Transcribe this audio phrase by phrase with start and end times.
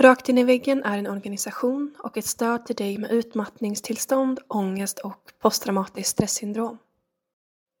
[0.00, 4.98] Rakt in i väggen är en organisation och ett stöd till dig med utmattningstillstånd, ångest
[4.98, 6.78] och posttraumatiskt stresssyndrom.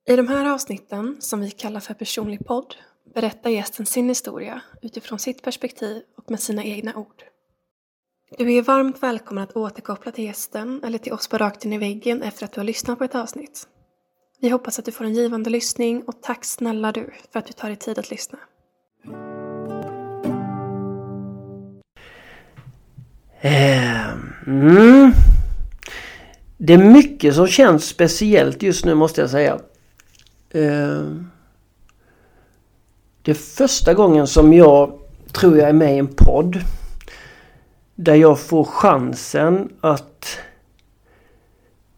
[0.08, 2.74] I de här avsnitten, som vi kallar för personlig podd,
[3.14, 7.24] berättar gästen sin historia utifrån sitt perspektiv och med sina egna ord.
[8.38, 11.78] Du är varmt välkommen att återkoppla till gästen eller till oss på Rakt in i
[11.78, 13.68] väggen efter att du har lyssnat på ett avsnitt.
[14.40, 17.52] Vi hoppas att du får en givande lyssning och tack snälla du för att du
[17.52, 18.38] tar dig tid att lyssna.
[23.40, 24.08] Eh,
[24.46, 25.12] mm.
[26.56, 29.58] Det är mycket som känns speciellt just nu måste jag säga.
[30.50, 31.02] Eh,
[33.22, 34.98] det är första gången som jag
[35.32, 36.60] tror jag är med i en podd.
[37.94, 40.38] Där jag får chansen att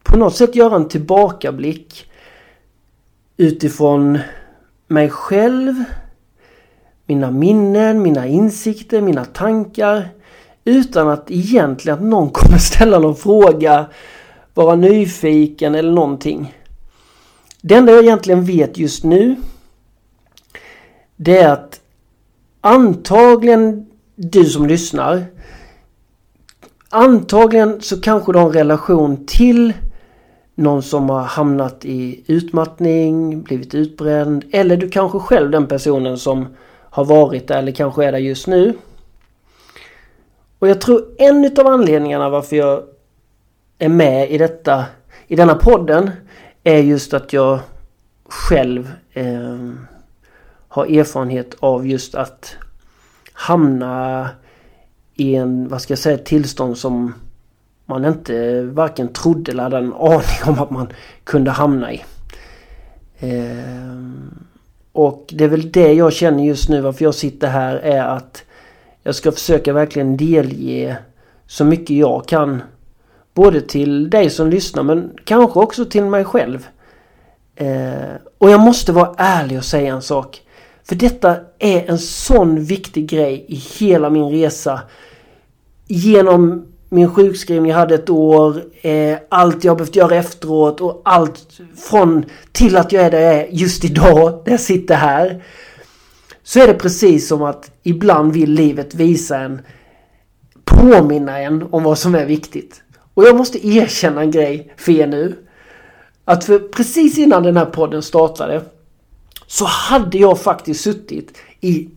[0.03, 2.11] på något sätt göra en tillbakablick
[3.37, 4.19] utifrån
[4.87, 5.83] mig själv,
[7.05, 10.09] mina minnen, mina insikter, mina tankar
[10.65, 13.85] utan att egentligen att någon kommer ställa någon fråga,
[14.53, 16.57] vara nyfiken eller någonting.
[17.61, 19.35] Det enda jag egentligen vet just nu
[21.15, 21.81] det är att
[22.61, 25.25] antagligen du som lyssnar
[26.89, 29.73] Antagligen så kanske du har en relation till
[30.55, 36.47] någon som har hamnat i utmattning, blivit utbränd eller du kanske själv den personen som
[36.89, 38.73] har varit där eller kanske är där just nu.
[40.63, 42.83] Och jag tror en utav anledningarna varför jag
[43.77, 44.85] är med i detta,
[45.27, 46.11] i denna podden
[46.63, 47.59] är just att jag
[48.25, 49.71] själv eh,
[50.67, 52.55] har erfarenhet av just att
[53.33, 54.29] hamna
[55.15, 57.13] i en, vad ska jag säga, tillstånd som
[57.85, 60.87] man inte varken trodde eller hade en aning om att man
[61.23, 62.03] kunde hamna i.
[63.17, 64.11] Eh,
[64.91, 68.43] och det är väl det jag känner just nu varför jag sitter här är att
[69.03, 70.97] jag ska försöka verkligen delge
[71.47, 72.61] så mycket jag kan.
[73.33, 76.67] Både till dig som lyssnar men kanske också till mig själv.
[77.55, 80.41] Eh, och jag måste vara ärlig och säga en sak.
[80.83, 84.81] För detta är en sån viktig grej i hela min resa.
[85.87, 91.59] Genom min sjukskrivning jag hade ett år, eh, allt jag behövt göra efteråt och allt
[91.89, 95.43] från till att jag är där jag är just idag, när jag sitter här.
[96.43, 99.61] Så är det precis som att ibland vill livet visa en,
[100.65, 102.81] påminna en om vad som är viktigt.
[103.13, 105.35] Och jag måste erkänna en grej för er nu.
[106.25, 108.61] Att för precis innan den här podden startade
[109.47, 111.89] så hade jag faktiskt suttit i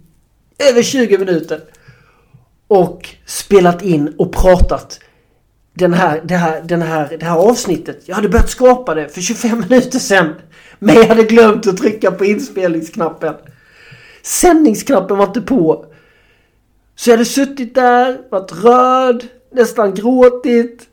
[0.71, 1.61] över 20 minuter
[2.69, 5.01] och spelat in och pratat
[5.75, 8.03] den här, det, här, den här, det här avsnittet.
[8.05, 10.35] Jag hade börjat skapa det för 25 minuter sedan.
[10.79, 13.35] Men jag hade glömt att trycka på inspelningsknappen.
[14.27, 15.85] Sändningsknappen var inte på.
[16.95, 20.89] Så jag hade suttit där, varit röd, nästan gråtit.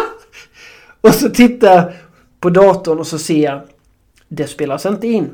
[1.00, 1.92] och så tittar jag
[2.40, 3.60] på datorn och så ser jag
[4.28, 5.30] det spelas inte in.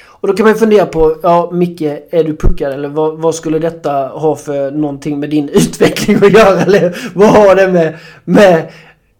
[0.00, 3.58] Och då kan man fundera på, ja Micke, är du puckad eller vad, vad, skulle
[3.58, 6.60] detta ha för någonting med din utveckling att göra?
[6.60, 8.72] Eller vad har det med, med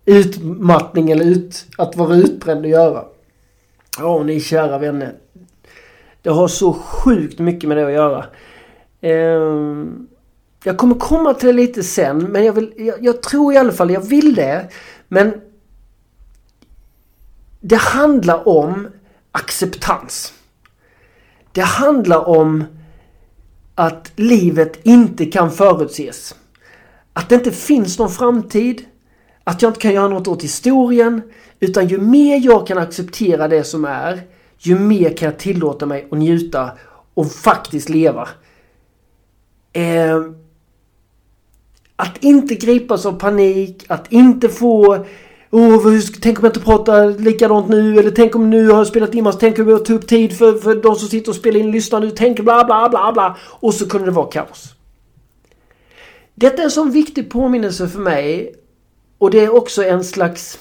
[0.05, 3.05] utmattning eller ut, att vara utbränd att göra?
[3.99, 5.15] Ja, ni kära vänner.
[6.28, 8.25] Det har så sjukt mycket med det att göra.
[9.00, 10.09] Ehm,
[10.65, 13.72] jag kommer komma till det lite sen, men jag, vill, jag, jag tror i alla
[13.72, 14.69] fall, jag vill det.
[15.09, 15.41] Men
[17.61, 18.88] det handlar om
[19.33, 20.33] acceptans.
[21.53, 22.65] Det handlar om
[23.75, 26.34] att livet inte kan förutses.
[27.12, 28.84] Att det inte finns någon framtid.
[29.44, 31.22] Att jag inte kan göra något åt historien.
[31.61, 34.22] Utan ju mer jag kan acceptera det som är,
[34.59, 36.71] ju mer kan jag tillåta mig att njuta
[37.15, 38.29] och faktiskt leva.
[39.73, 40.23] Eh,
[41.97, 45.05] att inte gripas av panik, att inte få
[45.50, 49.15] Oh, tänk om jag inte pratar likadant nu eller tänk om nu har jag spelat
[49.15, 51.61] in massa, tänk om jag tar upp tid för, för de som sitter och spelar
[51.61, 53.37] in lyssnar nu, tänk bla bla bla bla.
[53.43, 54.75] Och så kunde det vara kaos.
[56.35, 58.55] Detta är en sån viktig påminnelse för mig.
[59.19, 60.59] Och det är också en slags,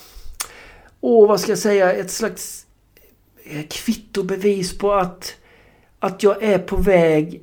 [1.01, 2.67] åh oh, vad ska jag säga, ett slags
[3.49, 5.35] Eh, kvittobevis på att,
[5.99, 7.41] att jag är på väg,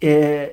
[0.00, 0.48] eh,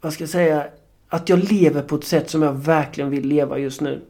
[0.00, 0.66] vad ska jag säga,
[1.08, 4.00] att jag lever på ett sätt som jag verkligen vill leva just nu.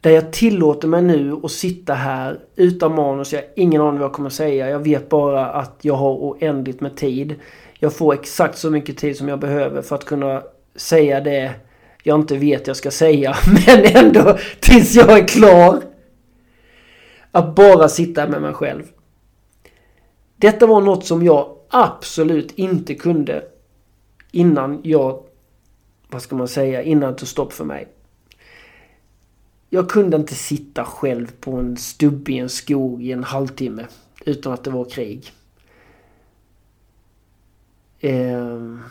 [0.00, 3.32] Där jag tillåter mig nu att sitta här utan manus.
[3.32, 4.70] Jag har ingen aning vad jag kommer säga.
[4.70, 7.34] Jag vet bara att jag har oändligt med tid.
[7.78, 10.42] Jag får exakt så mycket tid som jag behöver för att kunna
[10.76, 11.54] säga det
[12.02, 13.36] jag inte vet jag ska säga.
[13.66, 15.95] Men ändå tills jag är klar.
[17.36, 18.82] Att bara sitta med mig själv.
[20.36, 23.44] Detta var något som jag absolut inte kunde
[24.30, 25.22] innan jag,
[26.08, 27.88] vad ska man säga, innan det tog stopp för mig.
[29.70, 33.86] Jag kunde inte sitta själv på en stubbe i en skog i en halvtimme
[34.24, 35.32] utan att det var krig.
[38.00, 38.82] Ehm,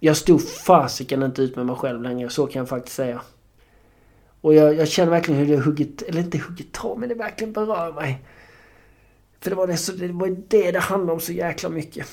[0.00, 3.22] jag stod fasiken inte ut med mig själv längre, så kan jag faktiskt säga.
[4.48, 7.52] Och jag, jag känner verkligen hur det huggit, eller inte huggit tag, men det verkligen
[7.52, 8.22] berör mig.
[9.40, 12.06] För det var det, så, det var det det handlade om så jäkla mycket.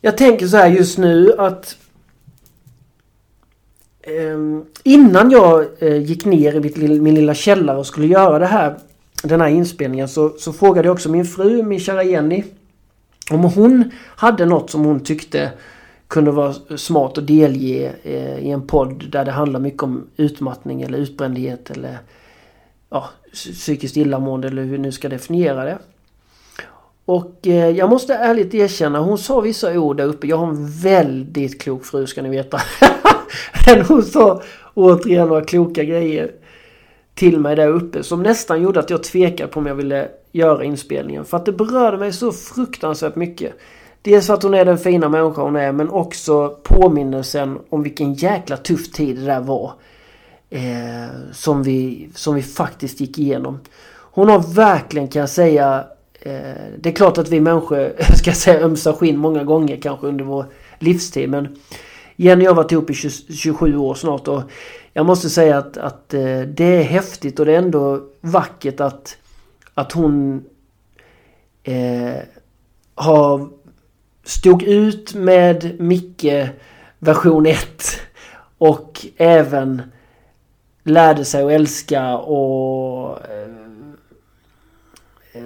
[0.00, 1.76] Jag tänker så här just nu att
[4.00, 4.38] eh,
[4.82, 8.78] innan jag eh, gick ner i mitt, min lilla källare och skulle göra det här,
[9.22, 12.44] den här inspelningen så, så frågade jag också min fru, min kära Jenny,
[13.30, 15.52] om hon hade något som hon tyckte
[16.08, 20.82] kunde vara smart att delge eh, i en podd där det handlar mycket om utmattning
[20.82, 21.98] eller utbrändhet eller
[22.90, 25.78] ja, psykiskt illamående eller hur vi nu ska definiera det.
[27.04, 30.26] Och eh, jag måste ärligt erkänna, hon sa vissa ord där uppe.
[30.26, 32.60] Jag har en väldigt klok fru ska ni veta.
[33.66, 34.42] Men hon sa
[34.74, 36.32] återigen några kloka grejer
[37.14, 40.64] till mig där uppe som nästan gjorde att jag tvekade på om jag ville göra
[40.64, 41.24] inspelningen.
[41.24, 43.52] För att det berörde mig så fruktansvärt mycket.
[44.08, 48.14] Dels för att hon är den fina människa hon är men också påminnelsen om vilken
[48.14, 49.72] jäkla tuff tid det där var.
[50.50, 53.60] Eh, som, vi, som vi faktiskt gick igenom.
[53.94, 55.84] Hon har verkligen kan jag säga
[56.20, 56.32] eh,
[56.78, 60.46] Det är klart att vi människor ska säga ömsa skinn många gånger kanske under vår
[60.78, 61.56] livstid men
[62.16, 64.42] Jenny och jag har varit ihop i 20, 27 år snart och
[64.92, 69.16] jag måste säga att, att eh, det är häftigt och det är ändå vackert att,
[69.74, 70.44] att hon
[71.62, 72.22] eh,
[72.94, 73.58] har
[74.28, 76.48] stod ut med Micke
[76.98, 78.00] version 1
[78.58, 79.82] och även
[80.82, 83.48] lärde sig att älska och eh,
[85.32, 85.42] eh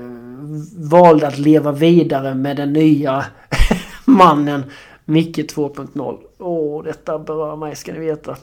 [0.76, 3.25] valde att leva vidare med den nya
[4.05, 4.64] mannen
[5.05, 6.19] Micke 2.0.
[6.38, 8.37] Åh, detta berör mig ska ni veta.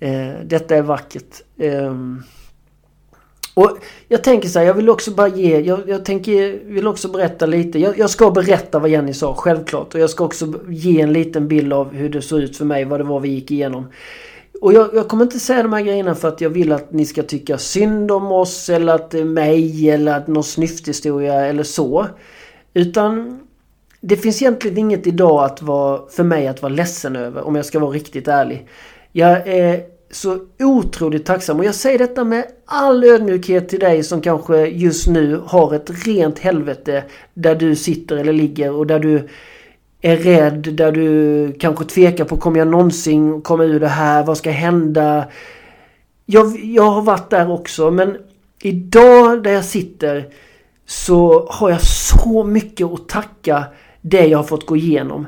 [0.00, 1.42] Eh, detta är vackert.
[1.58, 1.94] Eh,
[3.54, 7.08] och jag tänker så här, jag vill också bara ge, jag, jag tänker, vill också
[7.08, 7.78] berätta lite.
[7.78, 9.94] Jag, jag, ska berätta vad Jenny sa, självklart.
[9.94, 12.84] Och jag ska också ge en liten bild av hur det såg ut för mig,
[12.84, 13.86] vad det var vi gick igenom.
[14.60, 17.06] Och jag, jag, kommer inte säga de här grejerna för att jag vill att ni
[17.06, 21.62] ska tycka synd om oss eller att det är mig eller att någon snyfthistoria eller
[21.62, 22.06] så.
[22.74, 23.40] Utan
[24.00, 27.64] det finns egentligen inget idag att vara, för mig att vara ledsen över om jag
[27.64, 28.68] ska vara riktigt ärlig.
[29.12, 34.20] Jag är så otroligt tacksam och jag säger detta med all ödmjukhet till dig som
[34.20, 37.04] kanske just nu har ett rent helvete
[37.34, 39.28] där du sitter eller ligger och där du
[40.00, 44.38] är rädd, där du kanske tvekar på kommer jag någonsin komma ur det här, vad
[44.38, 45.24] ska hända?
[46.26, 48.16] Jag, jag har varit där också men
[48.62, 50.28] idag där jag sitter
[50.86, 53.64] så har jag så mycket att tacka
[54.00, 55.26] det jag har fått gå igenom.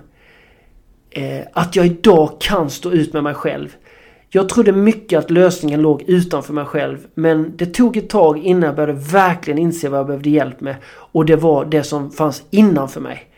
[1.11, 3.77] Eh, att jag idag kan stå ut med mig själv.
[4.35, 6.99] Jag trodde mycket att lösningen låg utanför mig själv.
[7.15, 10.77] Men det tog ett tag innan jag började verkligen inse vad jag behövde hjälp med.
[10.87, 13.31] Och det var det som fanns innanför mig.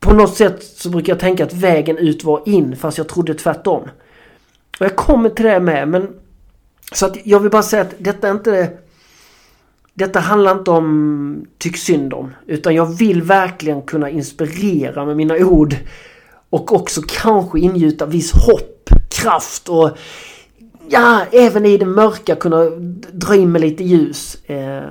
[0.00, 3.34] På något sätt så brukar jag tänka att vägen ut var in fast jag trodde
[3.34, 3.82] tvärtom.
[4.80, 6.08] Och jag kommer till det med men...
[6.92, 8.70] Så att jag vill bara säga att detta är inte...
[9.94, 12.34] Detta handlar inte om tyck synd om.
[12.46, 15.76] Utan jag vill verkligen kunna inspirera med mina ord.
[16.50, 18.79] Och också kanske ingjuta viss hopp
[19.22, 19.90] kraft och
[20.88, 22.64] ja, även i det mörka kunna
[23.12, 24.44] dra in med lite ljus.
[24.44, 24.82] Eh,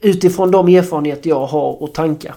[0.00, 2.34] utifrån de erfarenheter jag har och tankar.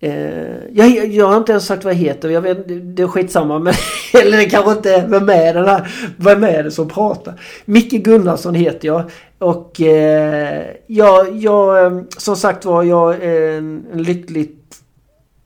[0.00, 2.28] Eh, jag, jag har inte ens sagt vad jag heter.
[2.28, 3.58] Jag vet, det är skitsamma.
[3.58, 3.74] Men,
[4.22, 5.06] eller det kanske inte är.
[5.06, 5.88] Vem är den här?
[6.16, 7.40] Vem är det som pratar?
[7.64, 9.02] Micke Gunnarsson heter jag.
[9.38, 14.61] Och eh, jag, jag, eh, som sagt var, jag är en, en lyckligt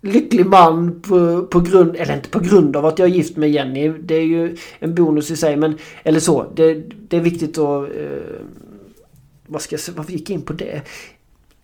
[0.06, 3.50] lycklig man på, på grund, eller inte på grund av att jag är gift med
[3.50, 3.88] Jenny.
[3.88, 6.46] Det är ju en bonus i sig men, eller så.
[6.54, 6.74] Det,
[7.08, 7.88] det är viktigt att...
[7.88, 8.36] Eh,
[9.46, 10.82] vad ska jag säga, varför gick jag in på det?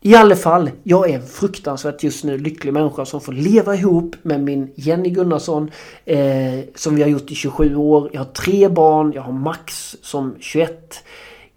[0.05, 4.17] I alla fall, jag är en fruktansvärt just nu lycklig människa som får leva ihop
[4.23, 5.71] med min Jenny Gunnarsson.
[6.05, 8.11] Eh, som vi har gjort i 27 år.
[8.13, 9.13] Jag har tre barn.
[9.15, 11.05] Jag har Max som 21.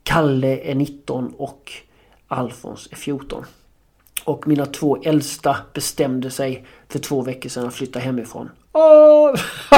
[0.04, 1.72] Kalle är 19 och
[2.28, 3.46] Alfons är 14.
[4.26, 8.50] Och mina två äldsta bestämde sig för två veckor sedan att flytta hemifrån.
[8.74, 9.36] Åh,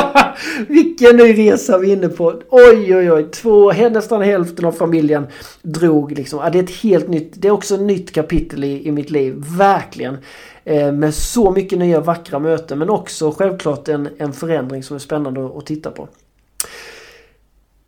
[0.68, 2.42] vilken ny resa vi är inne på.
[2.50, 3.32] Oj, oj, oj.
[3.32, 5.28] Två, nästan hälften av familjen
[5.62, 6.40] drog liksom.
[6.44, 9.10] Ja, det är ett helt nytt, det är också ett nytt kapitel i, i mitt
[9.10, 9.36] liv.
[9.58, 10.18] Verkligen.
[10.64, 15.00] Eh, med så mycket nya vackra möten men också självklart en, en förändring som är
[15.00, 16.08] spännande att, att titta på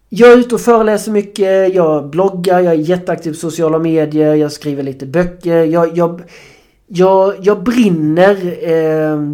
[0.10, 4.52] jag är ute och föreläser mycket, jag bloggar, jag är jätteaktiv på sociala medier, jag
[4.52, 5.64] skriver lite böcker.
[5.64, 6.22] Jag, jag,
[6.88, 9.32] jag, jag brinner eh,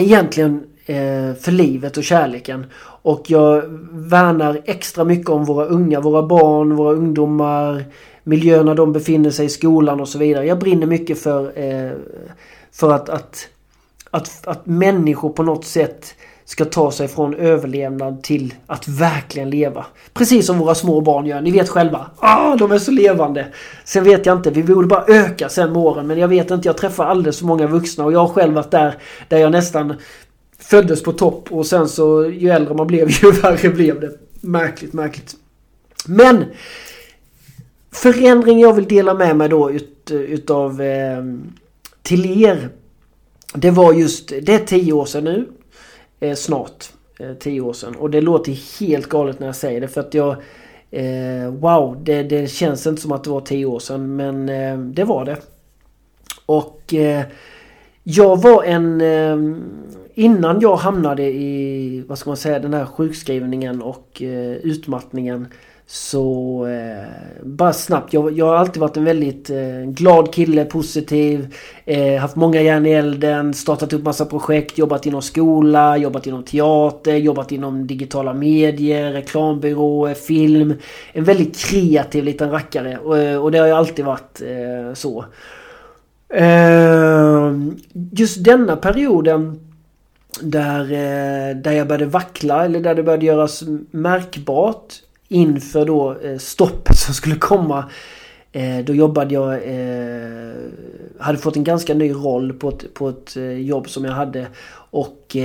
[0.00, 2.66] egentligen eh, för livet och kärleken.
[3.02, 7.84] Och jag värnar extra mycket om våra unga, våra barn, våra ungdomar,
[8.24, 10.46] miljöerna de befinner sig i skolan och så vidare.
[10.46, 11.92] Jag brinner mycket för, eh,
[12.72, 13.48] för att, att,
[14.10, 16.14] att, att människor på något sätt
[16.52, 19.86] ska ta sig från överlevnad till att verkligen leva.
[20.14, 21.40] Precis som våra små barn gör.
[21.40, 22.10] Ni vet själva.
[22.18, 23.46] Ah, de är så levande.
[23.84, 24.50] Sen vet jag inte.
[24.50, 26.06] Vi borde bara öka sen med åren.
[26.06, 26.68] Men jag vet inte.
[26.68, 28.04] Jag träffar alldeles för många vuxna.
[28.04, 28.94] Och jag har själv varit där.
[29.28, 29.94] Där jag nästan
[30.58, 31.52] föddes på topp.
[31.52, 34.10] Och sen så ju äldre man blev ju värre blev det.
[34.40, 35.34] Märkligt, märkligt.
[36.06, 36.44] Men
[37.92, 41.24] förändring jag vill dela med mig då ut, utav eh,
[42.02, 42.68] till er.
[43.54, 45.46] Det var just, det är tio år sedan nu
[46.22, 46.92] eh, snart.
[47.18, 47.94] Eh, tio år sedan.
[47.96, 50.36] Och det låter helt galet när jag säger det för att jag...
[50.90, 54.78] Eh, wow, det, det, känns inte som att det var tio år sedan men eh,
[54.78, 55.36] det var det.
[56.46, 57.24] Och eh,
[58.02, 59.00] jag var en...
[59.00, 59.36] Eh,
[60.14, 65.46] innan jag hamnade i, vad ska man säga, den här sjukskrivningen och eh, utmattningen
[65.86, 68.12] så eh, bara snabbt.
[68.12, 71.54] Jag, jag, har alltid varit en väldigt eh, glad kille, positiv.
[71.84, 76.42] Eh, haft många järn i elden, startat upp massa projekt, jobbat inom skola, jobbat inom
[76.42, 80.74] teater, jobbat inom digitala medier, reklambyråer, film.
[81.12, 85.24] En väldigt kreativ liten rackare och, eh, och det har jag alltid varit eh, så.
[86.28, 87.52] Eh,
[88.12, 89.60] just denna perioden
[90.40, 94.92] där, eh, där jag började vackla eller där det började göras märkbart
[95.32, 97.90] inför då eh, stoppet som skulle komma.
[98.52, 100.52] Eh, då jobbade jag, eh,
[101.18, 104.46] hade fått en ganska ny roll på ett, på ett jobb som jag hade.
[104.90, 105.36] Och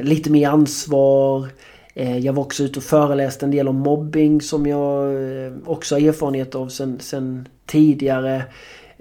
[0.00, 1.48] lite mer ansvar.
[1.94, 5.14] Jag var också ute och föreläste en del om mobbing som jag
[5.64, 8.42] också har erfarenhet av sen, sen tidigare.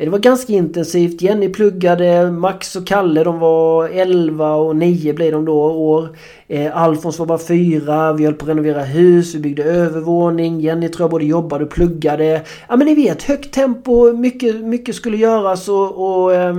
[0.02, 1.22] Eh, det var ganska intensivt.
[1.22, 6.18] Jenny pluggade, Max och Kalle de var 11 och 9 blev de då år.
[6.48, 8.14] Eh, Alfons var bara 4.
[8.14, 10.62] Vi höll på att renovera hus, vi byggde övervåning.
[10.62, 12.42] Jenny tror jag både jobbade och pluggade.
[12.70, 16.56] Ja men ni vet, högt tempo, mycket, mycket skulle göras och, och eh,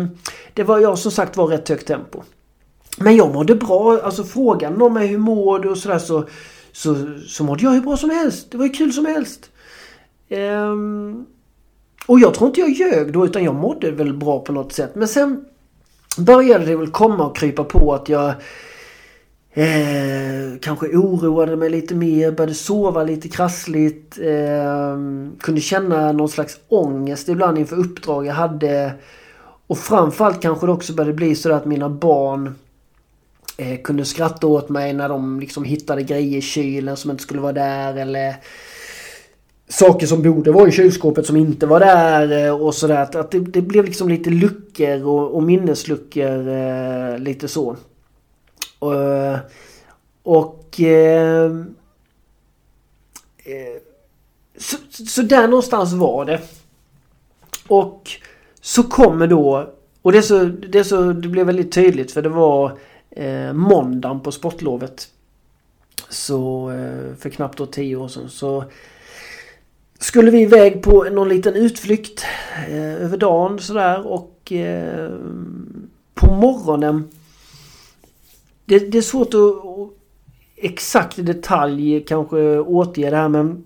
[0.55, 2.23] det var jag som sagt var rätt högt tempo.
[2.99, 4.01] Men jag mådde bra.
[4.05, 6.25] Alltså frågan någon mig hur mår du och sådär så,
[6.73, 6.97] så,
[7.27, 8.51] så mådde jag hur bra som helst.
[8.51, 9.51] Det var ju kul som helst.
[10.31, 11.27] Um,
[12.07, 14.95] och jag tror inte jag ljög då utan jag mådde väl bra på något sätt.
[14.95, 15.45] Men sen
[16.19, 18.29] började det väl komma och krypa på att jag
[19.53, 24.19] eh, kanske oroade mig lite mer, började sova lite krassligt.
[24.19, 24.97] Eh,
[25.41, 28.93] kunde känna någon slags ångest ibland inför uppdrag jag hade.
[29.67, 32.55] Och framförallt kanske det också började bli så att mina barn
[33.57, 37.41] eh, kunde skratta åt mig när de liksom hittade grejer i kylen som inte skulle
[37.41, 38.37] vara där eller
[39.73, 43.17] saker som borde vara i kylskåpet som inte var där eh, och sådär.
[43.17, 47.71] Att det, det blev liksom lite luckor och, och minnesluckor eh, lite så.
[48.81, 49.39] Eh,
[50.23, 51.51] och, och eh,
[54.59, 54.77] så,
[55.07, 56.41] så där någonstans var det.
[57.69, 58.11] Och
[58.61, 59.71] så kommer då,
[60.03, 62.79] och det, är så, det, så, det blev väldigt tydligt för det var
[63.11, 65.09] eh, måndagen på sportlovet.
[66.09, 68.65] Så eh, för knappt då tio år sedan så
[70.03, 72.25] skulle vi iväg på någon liten utflykt
[72.69, 75.11] eh, över dagen sådär och eh,
[76.15, 77.09] på morgonen.
[78.65, 79.93] Det, det, är svårt att
[80.57, 83.65] exakt i detalj kanske återge det här men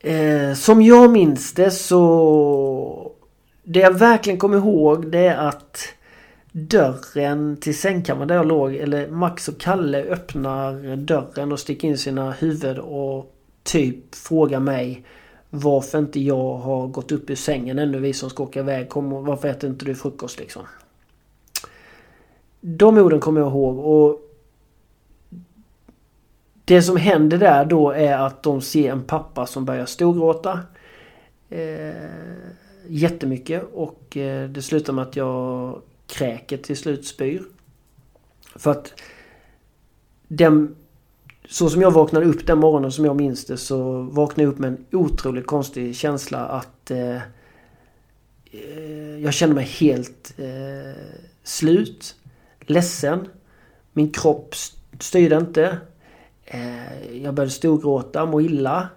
[0.00, 3.12] eh, som jag minns det så
[3.62, 5.88] det jag verkligen kommer ihåg det är att
[6.52, 11.98] dörren till sängkammaren där jag låg eller Max och Kalle öppnar dörren och sticker in
[11.98, 13.34] sina huvud och
[13.68, 15.04] typ frågar mig
[15.50, 18.88] varför inte jag har gått upp ur sängen ännu vi som ska åka iväg.
[18.88, 20.62] Kom, varför äter inte du frukost liksom?
[22.60, 24.20] De orden kommer jag ihåg och
[26.64, 30.60] det som händer där då är att de ser en pappa som börjar storgråta.
[31.48, 31.94] Eh,
[32.86, 37.42] jättemycket och eh, det slutar med att jag kräker till slut spyr.
[38.56, 38.92] För att
[40.28, 40.76] den
[41.50, 44.58] så som jag vaknade upp den morgonen som jag minns det så vaknade jag upp
[44.58, 47.16] med en otroligt konstig känsla att eh,
[48.50, 51.02] eh jag kände mig helt eh,
[51.42, 52.16] slut,
[52.60, 53.28] ledsen.
[53.92, 54.54] Min kropp
[55.00, 55.78] styrde inte.
[56.44, 58.88] Eh, jag började storgråta, må illa.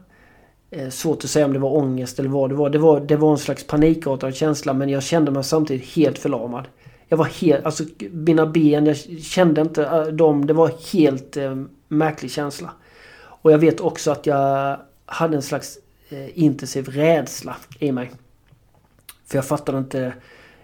[0.71, 2.69] Eh, svårt att säga om det var ångest eller vad det var.
[2.69, 6.67] Det var, det var en slags panikartad känsla men jag kände mig samtidigt helt förlamad.
[7.07, 10.45] Jag var helt, alltså mina ben, jag kände inte eh, dem.
[10.47, 11.55] Det var helt eh,
[11.91, 12.73] märklig känsla.
[13.15, 15.77] Och jag vet också att jag hade en slags
[16.09, 18.11] eh, intensiv rädsla i mig.
[19.25, 20.13] För jag fattade inte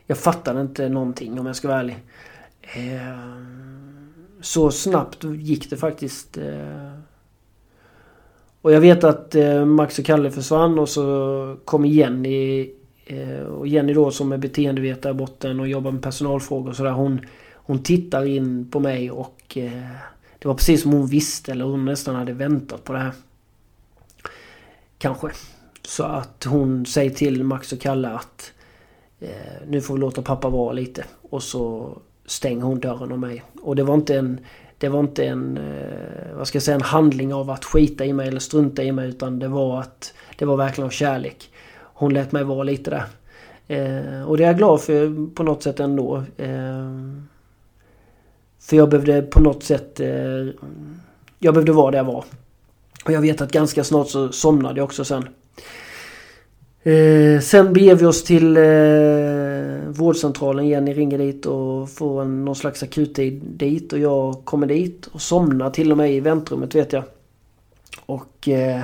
[0.05, 1.98] jag fattade inte någonting om jag ska vara ärlig.
[2.62, 3.41] Eh,
[4.41, 6.38] så snabbt gick det faktiskt.
[6.38, 6.91] Eh,
[8.62, 12.72] och jag vet att Max och Kalle försvann och så kom Jenny.
[13.50, 16.91] Och Jenny då som är beteendevetare i botten och jobbar med personalfrågor och sådär.
[16.91, 17.19] Hon,
[17.53, 19.57] hon tittar in på mig och
[20.39, 23.13] det var precis som hon visste eller hon nästan hade väntat på det här.
[24.98, 25.27] Kanske.
[25.84, 28.53] Så att hon säger till Max och Kalle att
[29.20, 29.29] eh,
[29.67, 31.06] nu får vi låta pappa vara lite.
[31.22, 31.91] Och så
[32.25, 33.44] stänger hon dörren om mig.
[33.62, 34.39] Och det var inte en...
[34.79, 38.13] Det var inte en, eh, vad ska jag säga, en handling av att skita i
[38.13, 41.50] mig eller strunta i mig utan det var att det var verkligen av kärlek.
[41.79, 43.06] Hon lät mig vara lite där.
[43.67, 46.24] Eh, och det är jag glad för på något sätt ändå.
[46.38, 46.91] Eh,
[48.68, 50.00] för jag behövde på något sätt...
[50.00, 50.08] Eh,
[51.40, 52.26] jag behövde vara där jag var.
[53.06, 55.30] Och jag vet att ganska snart så somnade jag också sen.
[56.84, 60.68] Eh, sen beger vi oss till eh, vårdcentralen.
[60.68, 63.94] Jenny ringer dit och får en, någon slags akuttid dit.
[63.94, 67.04] Och jag kommer dit och somnar till och med i väntrummet vet jag.
[68.06, 68.82] Och eh,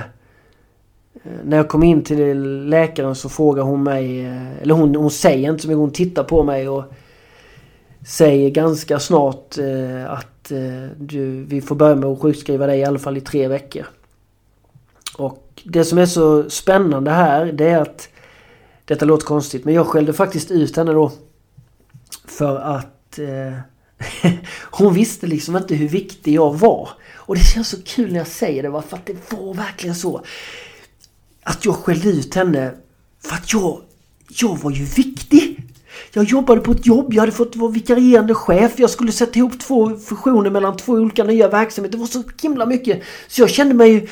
[1.44, 5.50] när jag kom in till läkaren så frågar hon mig, eh, eller hon, hon säger
[5.50, 6.84] inte så mycket, hon tittar på mig och
[8.04, 12.84] säger ganska snart eh, att eh, du, vi får börja med att sjukskriva dig i
[12.84, 13.86] alla fall i tre veckor.
[15.16, 18.08] Och det som är så spännande här det är att
[18.84, 21.12] detta låter konstigt men jag skällde faktiskt ut henne då.
[22.24, 23.58] För att eh,
[24.70, 26.88] hon visste liksom inte hur viktig jag var.
[27.14, 30.24] Och det känns så kul när jag säger det för att det var verkligen så.
[31.42, 32.74] Att jag skällde ut henne
[33.20, 33.80] för att jag,
[34.28, 35.62] jag var ju viktig.
[36.12, 39.58] Jag jobbade på ett jobb, jag hade fått vara vikarierande chef, jag skulle sätta ihop
[39.60, 41.98] två fusioner mellan två olika nya verksamheter.
[41.98, 43.02] Det var så himla mycket.
[43.28, 44.08] Så jag kände mig...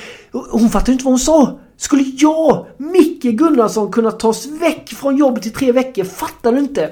[0.51, 1.59] Hon fattade inte vad hon sa.
[1.77, 6.05] Skulle jag, Micke Gunnarsson, kunna tas väck från jobbet i tre veckor?
[6.05, 6.91] Fattar du inte?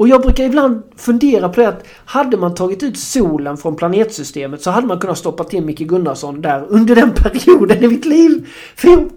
[0.00, 4.62] Och jag brukar ibland fundera på det att hade man tagit ut solen från planetsystemet
[4.62, 8.48] så hade man kunnat stoppa till Micke Gunnarsson där under den perioden i mitt liv.
[8.76, 9.10] För jag,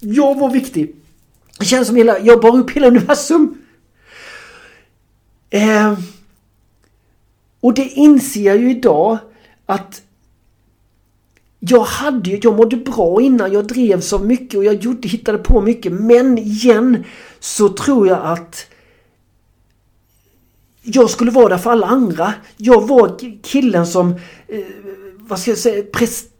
[0.00, 0.96] jag var viktig.
[1.58, 3.54] Det känns som hela, jag bar upp hela universum.
[5.52, 5.98] Eh,
[7.60, 9.18] och det inser jag ju idag
[9.66, 10.02] att
[11.58, 15.38] jag hade ju, jag mådde bra innan, jag drev så mycket och jag gjorde, hittade
[15.38, 15.92] på mycket.
[15.92, 17.04] Men igen
[17.40, 18.66] så tror jag att
[20.82, 22.34] jag skulle vara där för alla andra.
[22.56, 24.10] Jag var killen som,
[24.48, 24.60] eh,
[25.18, 26.31] vad ska jag säga, prest,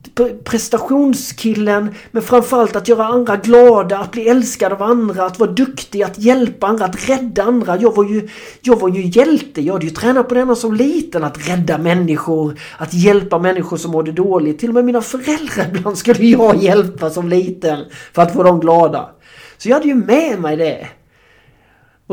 [0.44, 1.94] prestationskillen.
[2.10, 6.18] Men framförallt att göra andra glada, att bli älskad av andra, att vara duktig, att
[6.18, 7.76] hjälpa andra, att rädda andra.
[7.80, 8.28] Jag var ju,
[8.60, 9.62] jag var ju hjälte.
[9.62, 11.24] Jag hade ju tränat på denna som liten.
[11.24, 14.58] Att rädda människor, att hjälpa människor som mådde dåligt.
[14.58, 18.60] Till och med mina föräldrar ibland skulle jag hjälpa som liten för att få dem
[18.60, 19.10] glada.
[19.58, 20.88] Så jag hade ju med mig det.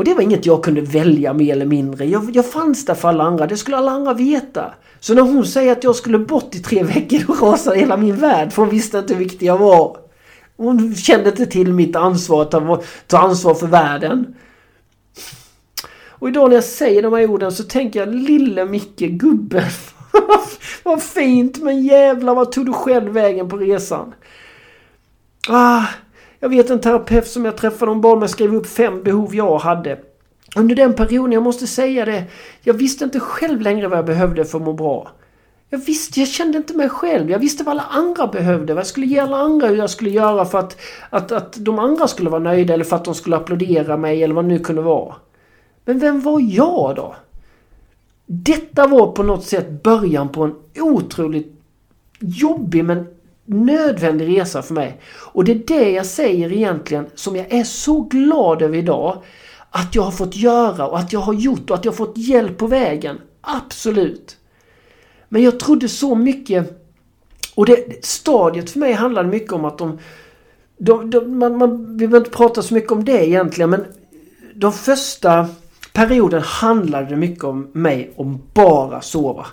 [0.00, 2.04] Och det var inget jag kunde välja mer eller mindre.
[2.04, 3.46] Jag, jag fanns där för alla andra.
[3.46, 4.74] Det skulle alla andra veta.
[5.00, 8.16] Så när hon säger att jag skulle bort i tre veckor då rasade hela min
[8.16, 8.52] värld.
[8.52, 9.96] För hon visste inte hur viktig jag var.
[10.56, 14.34] Hon kände inte till mitt ansvar att ta, ta ansvar för världen.
[16.08, 19.70] Och idag när jag säger de här orden så tänker jag lille Micke, gubben.
[20.82, 24.14] vad fint men jävlar vad tog du själv vägen på resan?
[25.48, 25.84] Ah,
[26.40, 29.58] jag vet en terapeut som jag träffade, hon bad mig skriva upp fem behov jag
[29.58, 29.98] hade.
[30.56, 32.24] Under den perioden, jag måste säga det,
[32.62, 35.10] jag visste inte själv längre vad jag behövde för att må bra.
[35.72, 37.30] Jag visste, jag kände inte mig själv.
[37.30, 38.74] Jag visste vad alla andra behövde.
[38.74, 40.76] Vad jag skulle ge alla andra hur jag skulle göra för att,
[41.10, 44.34] att, att de andra skulle vara nöjda eller för att de skulle applådera mig eller
[44.34, 45.14] vad det nu kunde vara.
[45.84, 47.14] Men vem var jag då?
[48.26, 51.60] Detta var på något sätt början på en otroligt
[52.20, 53.06] jobbig men
[53.50, 55.00] nödvändig resa för mig.
[55.14, 59.22] Och det är det jag säger egentligen som jag är så glad över idag.
[59.70, 62.18] Att jag har fått göra och att jag har gjort och att jag har fått
[62.18, 63.18] hjälp på vägen.
[63.40, 64.36] Absolut.
[65.28, 66.86] Men jag trodde så mycket
[67.54, 69.98] och det stadiet för mig handlade mycket om att de...
[70.78, 73.84] de, de man, man, vi behöver inte prata så mycket om det egentligen men
[74.54, 75.48] de första
[75.92, 79.46] perioden handlade det mycket om mig om bara sova.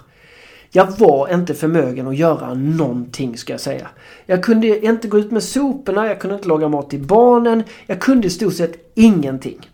[0.72, 3.88] Jag var inte förmögen att göra någonting ska jag säga.
[4.26, 7.64] Jag kunde inte gå ut med soporna, jag kunde inte laga mat till barnen.
[7.86, 9.70] Jag kunde i stort sett ingenting.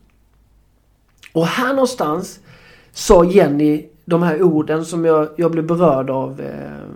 [1.32, 2.40] Och här någonstans
[2.92, 6.88] sa Jenny de här orden som jag, jag blev berörd av eh,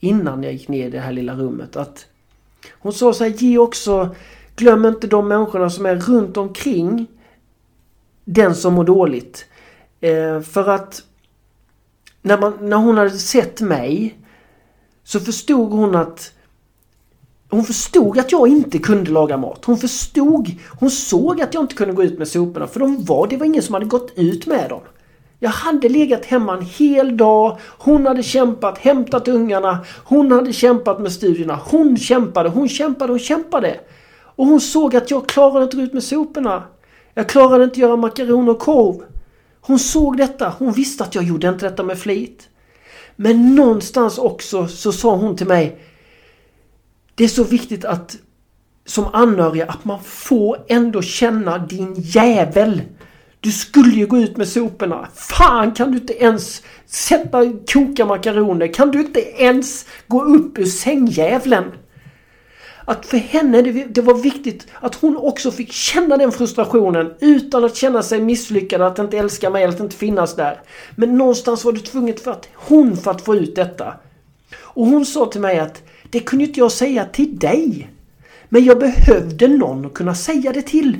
[0.00, 1.76] innan jag gick ner i det här lilla rummet.
[1.76, 2.06] Att
[2.72, 4.14] hon sa så här, ge också,
[4.56, 7.06] glöm inte de människorna som är runt omkring
[8.24, 9.46] den som mår dåligt.
[10.00, 11.02] Eh, för att
[12.22, 14.18] när, man, när hon hade sett mig
[15.04, 16.32] så förstod hon att
[17.50, 19.64] hon förstod att jag inte kunde laga mat.
[19.64, 20.48] Hon förstod,
[20.80, 23.46] hon såg att jag inte kunde gå ut med soporna för de var, det var
[23.46, 24.80] ingen som hade gått ut med dem.
[25.42, 27.58] Jag hade legat hemma en hel dag.
[27.78, 29.78] Hon hade kämpat, hämtat ungarna.
[30.04, 31.58] Hon hade kämpat med studierna.
[31.64, 33.80] Hon kämpade, hon kämpade, hon kämpade.
[34.22, 36.62] Och hon såg att jag klarade inte ut med soporna.
[37.14, 39.02] Jag klarade inte att göra makaroner och korv.
[39.60, 40.54] Hon såg detta.
[40.58, 42.48] Hon visste att jag gjorde inte detta med flit.
[43.16, 45.78] Men någonstans också så sa hon till mig
[47.14, 48.16] Det är så viktigt att
[48.86, 52.82] som anhöriga att man får ändå känna din jävel.
[53.40, 55.08] Du skulle ju gå ut med soporna.
[55.14, 58.74] Fan kan du inte ens sätta koka makaroner?
[58.74, 61.64] Kan du inte ens gå upp ur sängjävlen?
[62.90, 67.64] Att för henne det, det var viktigt att hon också fick känna den frustrationen utan
[67.64, 70.62] att känna sig misslyckad, att inte älska mig, att inte finnas där.
[70.94, 73.94] Men någonstans var det tvunget för att hon för att få ut detta.
[74.56, 77.90] Och hon sa till mig att det kunde inte jag säga till dig.
[78.48, 80.96] Men jag behövde någon att kunna säga det till.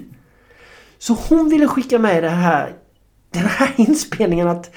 [0.98, 2.74] Så hon ville skicka med det här,
[3.30, 4.70] den här inspelningen att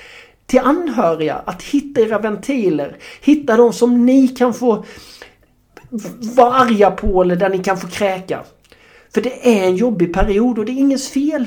[0.45, 2.97] till anhöriga att hitta era ventiler.
[3.21, 4.85] Hitta de som ni kan få
[6.35, 8.43] vara arga på eller där ni kan få kräka.
[9.13, 11.45] För det är en jobbig period och det är ingens fel.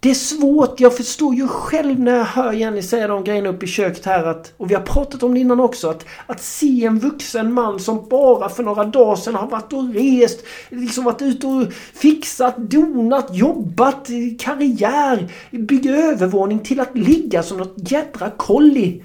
[0.00, 3.64] Det är svårt, jag förstår ju själv när jag hör Jenny säga de grejerna uppe
[3.64, 6.84] i köket här att, och vi har pratat om det innan också, att, att se
[6.84, 11.22] en vuxen man som bara för några dagar sedan har varit och rest, liksom varit
[11.22, 19.02] ute och fixat, donat, jobbat, karriär, bygga övervåning till att ligga som något jädra kolli.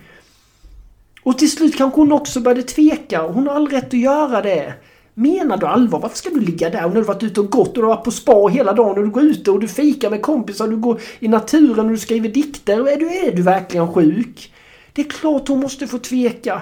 [1.31, 4.41] Och till slut kanske hon också började tveka och hon har all rätt att göra
[4.41, 4.73] det.
[5.13, 5.99] Menar du allvar?
[5.99, 6.85] Varför ska du ligga där?
[6.85, 8.97] Och när du varit ute och gått och du har varit på spa hela dagen
[8.97, 11.91] och du går ute och du fikar med kompisar och du går i naturen och
[11.91, 12.87] du skriver dikter.
[12.87, 14.53] Är du, är du verkligen sjuk?
[14.93, 16.61] Det är klart hon måste få tveka.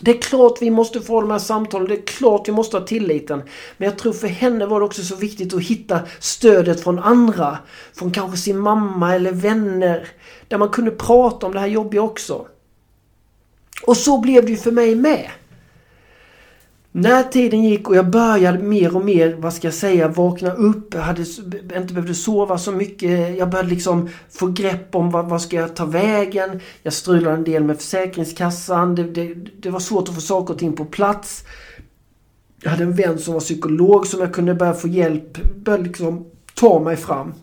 [0.00, 1.88] Det är klart vi måste få de här samtalen.
[1.88, 3.42] Det är klart vi måste ha tilliten.
[3.76, 7.58] Men jag tror för henne var det också så viktigt att hitta stödet från andra.
[7.94, 10.08] Från kanske sin mamma eller vänner.
[10.48, 12.46] Där man kunde prata om det här jobbiga också.
[13.82, 15.30] Och så blev det ju för mig med.
[16.96, 20.94] När tiden gick och jag började mer och mer, vad ska jag säga, vakna upp.
[20.94, 21.22] Jag hade
[21.76, 23.38] inte behövde sova så mycket.
[23.38, 26.60] Jag började liksom få grepp om vad, vad ska jag ta vägen.
[26.82, 28.94] Jag strulade en del med Försäkringskassan.
[28.94, 31.44] Det, det, det var svårt att få saker och ting på plats.
[32.62, 36.26] Jag hade en vän som var psykolog som jag kunde börja få hjälp, börja liksom
[36.54, 37.34] ta mig fram.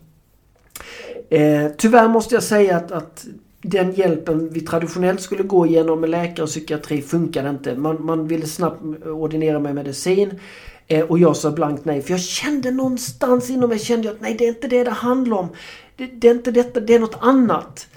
[1.29, 3.25] Eh, tyvärr måste jag säga att, att
[3.61, 7.75] den hjälpen vi traditionellt skulle gå igenom med läkare och psykiatri funkade inte.
[7.75, 10.39] Man, man ville snabbt ordinera mig medicin.
[10.87, 12.01] Eh, och jag sa blankt nej.
[12.01, 14.91] För jag kände någonstans inom mig kände jag att nej det är inte det det
[14.91, 15.49] handlar om.
[15.95, 17.87] Det, det är inte detta, det är något annat.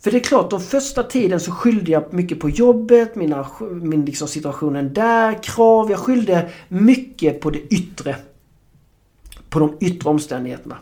[0.00, 4.04] För det är klart, de första tiden så skyllde jag mycket på jobbet, mina, min
[4.04, 5.90] liksom situationen där, krav.
[5.90, 8.16] Jag skyllde mycket på det yttre.
[9.48, 10.78] På de yttre omständigheterna.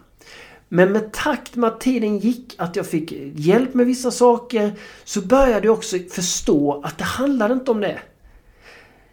[0.75, 4.73] Men med takt med att tiden gick, att jag fick hjälp med vissa saker,
[5.05, 7.99] så började jag också förstå att det handlade inte om det.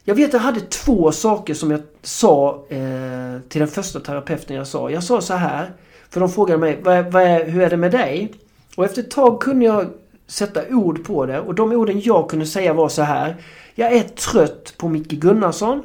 [0.03, 4.55] Jag vet att jag hade två saker som jag sa eh, till den första terapeuten
[4.55, 4.89] jag sa.
[4.89, 5.71] Jag sa så här,
[6.09, 8.33] för de frågade mig, vad, vad är, hur är det med dig?
[8.75, 9.87] Och efter ett tag kunde jag
[10.27, 13.35] sätta ord på det och de orden jag kunde säga var så här.
[13.75, 15.83] Jag är trött på Micke Gunnarsson.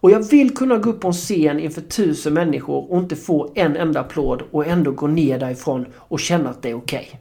[0.00, 3.52] Och jag vill kunna gå upp på en scen inför tusen människor och inte få
[3.54, 7.08] en enda applåd och ändå gå ner därifrån och känna att det är okej.
[7.12, 7.20] Okay.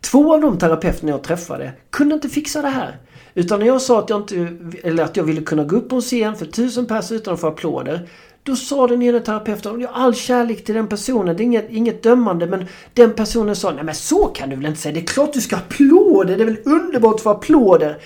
[0.00, 2.96] Två av de terapeuterna jag träffade kunde inte fixa det här.
[3.34, 4.48] Utan när jag sa att jag, inte,
[4.82, 7.40] eller att jag ville kunna gå upp på en scen för tusen personer utan att
[7.40, 8.08] få applåder.
[8.42, 11.70] Då sa den ena terapeuten, jag har all kärlek till den personen, det är inget,
[11.70, 15.00] inget dömande men den personen sa, nej men så kan du väl inte säga, det
[15.00, 17.98] är klart du ska ha applåder, det är väl underbart att få applåder.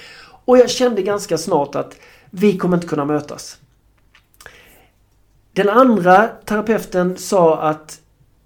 [0.44, 1.96] Och jag kände ganska snart att
[2.30, 3.58] vi kommer inte kunna mötas.
[5.52, 8.00] Den andra terapeuten sa att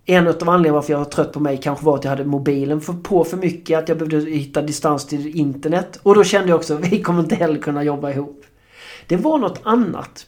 [0.07, 2.81] en av anledningarna varför jag var trött på mig kanske var att jag hade mobilen
[2.81, 3.79] för, på för mycket.
[3.79, 6.01] Att jag behövde hitta distans till internet.
[6.03, 8.45] Och då kände jag också att vi kommer inte heller kunna jobba ihop.
[9.07, 10.27] Det var något annat.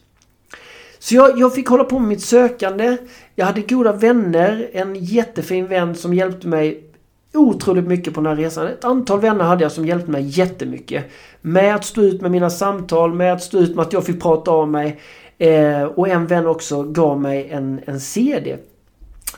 [0.99, 2.97] Så jag, jag, fick hålla på med mitt sökande.
[3.35, 4.71] Jag hade goda vänner.
[4.73, 6.91] En jättefin vän som hjälpte mig
[7.35, 8.66] otroligt mycket på den här resan.
[8.66, 11.05] Ett antal vänner hade jag som hjälpte mig jättemycket.
[11.40, 14.23] Med att stå ut med mina samtal, med att stå ut med att jag fick
[14.23, 15.01] prata av mig.
[15.38, 18.57] Eh, och en vän också gav mig en, en CD.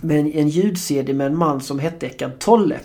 [0.01, 2.79] Med en, en ljud-CD med en man som hette Eckan Tolle.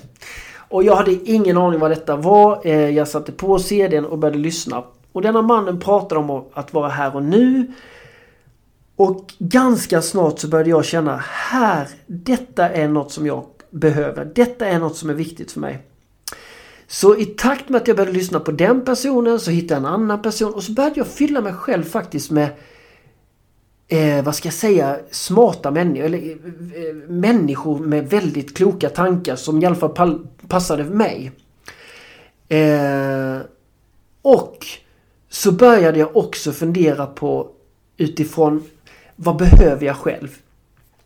[0.69, 2.61] Och jag hade ingen aning vad detta var.
[2.63, 4.83] Eh, jag satte på CDn och började lyssna.
[5.11, 7.71] Och denna mannen pratade om att vara här och nu.
[8.95, 14.25] Och ganska snart så började jag känna här, detta är något som jag behöver.
[14.25, 15.79] Detta är något som är viktigt för mig.
[16.87, 19.93] Så i takt med att jag började lyssna på den personen så hittade jag en
[19.93, 22.49] annan person och så började jag fylla mig själv faktiskt med
[23.87, 29.61] eh, vad ska jag säga, smarta människor, eller eh, människor med väldigt kloka tankar som
[29.61, 31.31] i alla fall passade för mig.
[32.49, 33.37] Eh,
[34.21, 34.65] och
[35.29, 37.51] så började jag också fundera på
[37.97, 38.63] utifrån
[39.15, 40.37] vad behöver jag själv?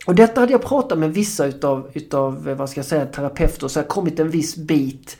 [0.05, 3.67] Och detta hade jag pratat med vissa utav, utav eh, vad ska jag säga, terapeuter
[3.67, 5.17] så jag kommit en viss bit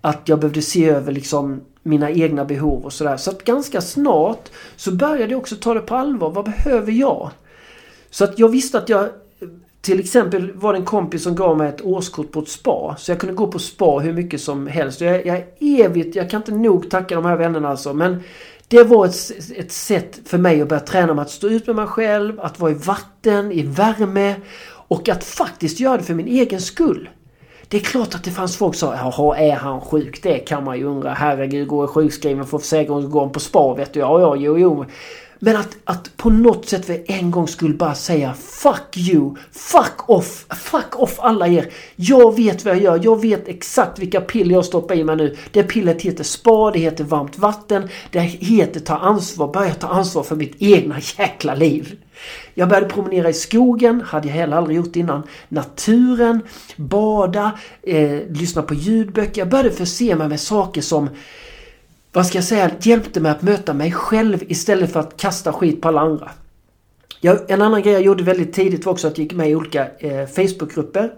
[0.00, 3.16] att jag behövde se över liksom mina egna behov och sådär.
[3.16, 6.30] Så att ganska snart så började jag också ta det på allvar.
[6.30, 7.30] Vad behöver jag?
[8.10, 9.08] Så att jag visste att jag
[9.80, 12.96] till exempel var det en kompis som gav mig ett årskort på ett spa.
[12.98, 15.00] Så jag kunde gå på spa hur mycket som helst.
[15.00, 17.94] Jag, jag är evigt, jag kan inte nog tacka de här vännerna alltså.
[17.94, 18.22] Men
[18.68, 21.76] det var ett, ett sätt för mig att börja träna med att stå ut med
[21.76, 24.34] mig själv, att vara i vatten, i värme
[24.88, 27.08] och att faktiskt göra det för min egen skull.
[27.68, 30.22] Det är klart att det fanns folk som sa jaha är han sjuk?
[30.22, 31.10] Det kan man ju undra.
[31.10, 34.00] Herregud, går jag sjukskriven för försäkringen går han på spa vet du.
[34.00, 34.84] Ja, ja, jo, jo.
[35.38, 39.34] Men att, att på något sätt för en gång skulle bara säga Fuck you!
[39.52, 40.46] Fuck off!
[40.50, 41.72] Fuck off alla er!
[41.96, 43.00] Jag vet vad jag gör.
[43.02, 45.36] Jag vet exakt vilka piller jag stoppar i mig nu.
[45.52, 47.88] Det pillret heter spa, det heter varmt vatten.
[48.10, 49.52] Det heter ta ansvar.
[49.52, 51.96] Börja ta ansvar för mitt egna jäkla liv.
[52.54, 55.22] Jag började promenera i skogen, hade jag heller aldrig gjort innan.
[55.48, 56.40] Naturen,
[56.76, 59.40] bada, eh, lyssna på ljudböcker.
[59.40, 61.08] Jag började förse mig med saker som
[62.14, 65.80] vad ska jag säga, hjälpte mig att möta mig själv istället för att kasta skit
[65.80, 66.30] på alla andra.
[67.20, 69.54] Jag, en annan grej jag gjorde väldigt tidigt var också att jag gick med i
[69.54, 71.12] olika eh, Facebookgrupper.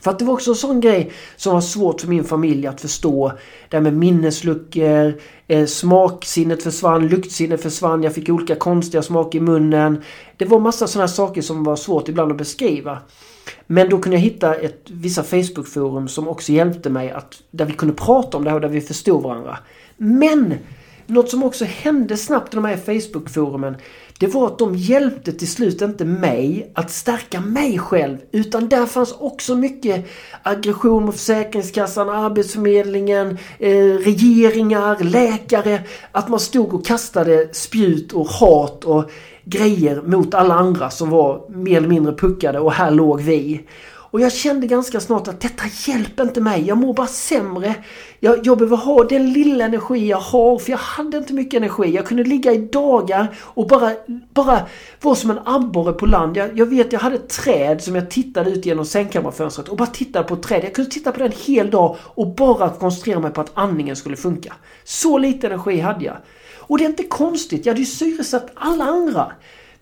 [0.00, 2.80] För att det var också en sån grej som var svårt för min familj att
[2.80, 3.32] förstå.
[3.68, 9.42] Det här med minnesluckor, eh, smaksinnet försvann, luktsinnet försvann, jag fick olika konstiga smaker i
[9.42, 10.02] munnen.
[10.36, 12.98] Det var massa sådana saker som var svårt ibland att beskriva.
[13.66, 17.72] Men då kunde jag hitta ett, vissa Facebookforum som också hjälpte mig att där vi
[17.72, 19.58] kunde prata om det här och där vi förstod varandra.
[19.96, 20.54] Men
[21.06, 23.76] något som också hände snabbt i de här Facebookforumen
[24.18, 28.86] det var att de hjälpte till slut inte mig att stärka mig själv utan där
[28.86, 30.06] fanns också mycket
[30.42, 35.80] aggression mot Försäkringskassan, Arbetsförmedlingen, eh, regeringar, läkare.
[36.12, 39.10] Att man stod och kastade spjut och hat och
[39.44, 43.60] grejer mot alla andra som var mer eller mindre puckade och här låg vi.
[44.14, 46.66] Och jag kände ganska snart att detta hjälper inte mig.
[46.66, 47.74] Jag mår bara sämre.
[48.20, 51.94] Jag, jag behöver ha den lilla energi jag har, för jag hade inte mycket energi.
[51.94, 53.92] Jag kunde ligga i dagar och bara,
[54.34, 54.60] bara
[55.00, 56.36] vara som en abborre på land.
[56.36, 59.86] Jag, jag vet, jag hade ett träd som jag tittade ut genom sängkammarfönstret och bara
[59.86, 60.64] tittade på ett träd.
[60.64, 63.96] Jag kunde titta på den en hel dag och bara koncentrera mig på att andningen
[63.96, 64.54] skulle funka.
[64.84, 66.16] Så lite energi hade jag.
[66.66, 69.32] Och det är inte konstigt, jag hade ju syresatt alla andra.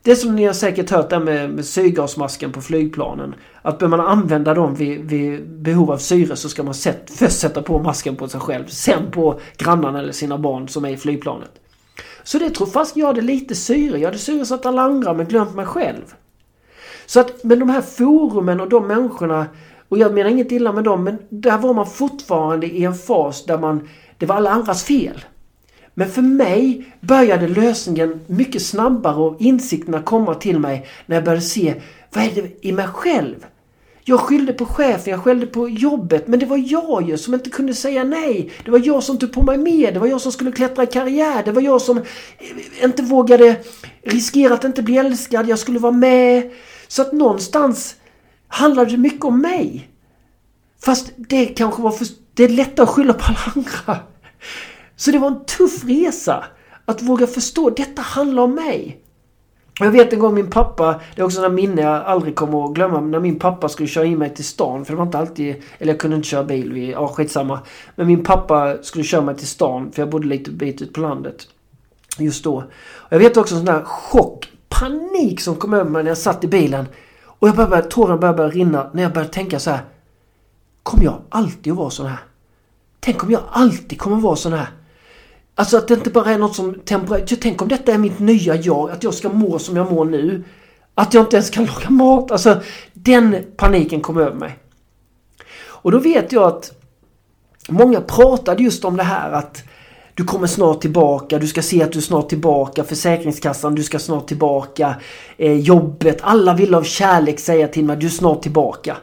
[0.03, 3.35] Det är som ni har säkert hört där med, med syrgasmasken på flygplanen.
[3.63, 7.39] Att bör man använda dem vid, vid behov av syre så ska man sätt, först
[7.39, 8.67] sätta på masken på sig själv.
[8.67, 11.51] Sen på grannarna eller sina barn som är i flygplanet.
[12.23, 13.99] Så det tror fast jag hade lite syre.
[13.99, 16.15] Jag hade syresatt alla andra men glömt mig själv.
[17.07, 19.47] Så att med de här forumen och de människorna
[19.89, 23.45] och jag menar inget illa med dem men där var man fortfarande i en fas
[23.45, 25.25] där man det var alla andras fel.
[25.95, 31.43] Men för mig började lösningen mycket snabbare och insikterna komma till mig när jag började
[31.43, 31.75] se
[32.13, 33.47] vad är det i mig själv?
[34.05, 37.51] Jag skyllde på chefen, jag skyllde på jobbet, men det var jag ju som inte
[37.51, 38.51] kunde säga nej.
[38.65, 40.87] Det var jag som tog på mig mer, det var jag som skulle klättra i
[40.87, 42.01] karriär, det var jag som
[42.83, 43.57] inte vågade
[44.03, 46.51] riskera att inte bli älskad, jag skulle vara med.
[46.89, 47.97] Så att någonstans
[48.49, 49.89] handlade det mycket om mig.
[50.85, 52.07] Fast det kanske var för...
[52.35, 53.99] Det är lättare att skylla på alla andra.
[55.03, 56.45] Så det var en tuff resa
[56.85, 59.01] att våga förstå, detta handlar om mig.
[59.81, 62.75] Jag vet en gång min pappa, det är också en minne jag aldrig kommer att
[62.75, 65.57] glömma, när min pappa skulle köra in mig till stan, för det var inte alltid,
[65.79, 67.61] eller jag kunde inte köra bil, vi, ja skitsamma.
[67.97, 71.01] Men min pappa skulle köra mig till stan, för jag bodde lite bit ut på
[71.01, 71.49] landet.
[72.19, 72.55] Just då.
[72.95, 76.19] Och jag vet också en sån där chock, panik som kom över mig när jag
[76.19, 76.87] satt i bilen.
[77.25, 79.81] Och jag började, tårarna började, började rinna när jag började tänka så här.
[80.83, 82.19] Kommer jag alltid att vara sån här?
[83.01, 84.69] Tänk om jag alltid kommer att vara sån här?
[85.63, 87.41] Alltså att det inte bara är något som temporärt.
[87.41, 90.45] Tänk om detta är mitt nya jag, att jag ska må som jag mår nu.
[90.95, 92.31] Att jag inte ens kan laga mat.
[92.31, 92.61] Alltså
[92.93, 94.59] den paniken kom över mig.
[95.65, 96.73] Och då vet jag att
[97.69, 99.63] många pratade just om det här att
[100.15, 103.99] du kommer snart tillbaka, du ska se att du är snart tillbaka, Försäkringskassan, du ska
[103.99, 104.95] snart tillbaka,
[105.37, 108.97] eh, jobbet, alla vill av kärlek säga till mig, du är snart tillbaka.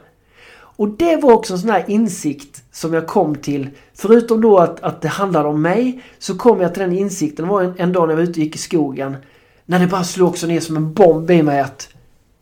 [0.79, 3.69] Och det var också en sån här insikt som jag kom till.
[3.93, 7.45] Förutom då att, att det handlade om mig så kom jag till den insikten.
[7.45, 9.17] Det var en, en dag när jag var ute och gick i skogen.
[9.65, 11.89] När det bara slog också ner som en bomb i mig att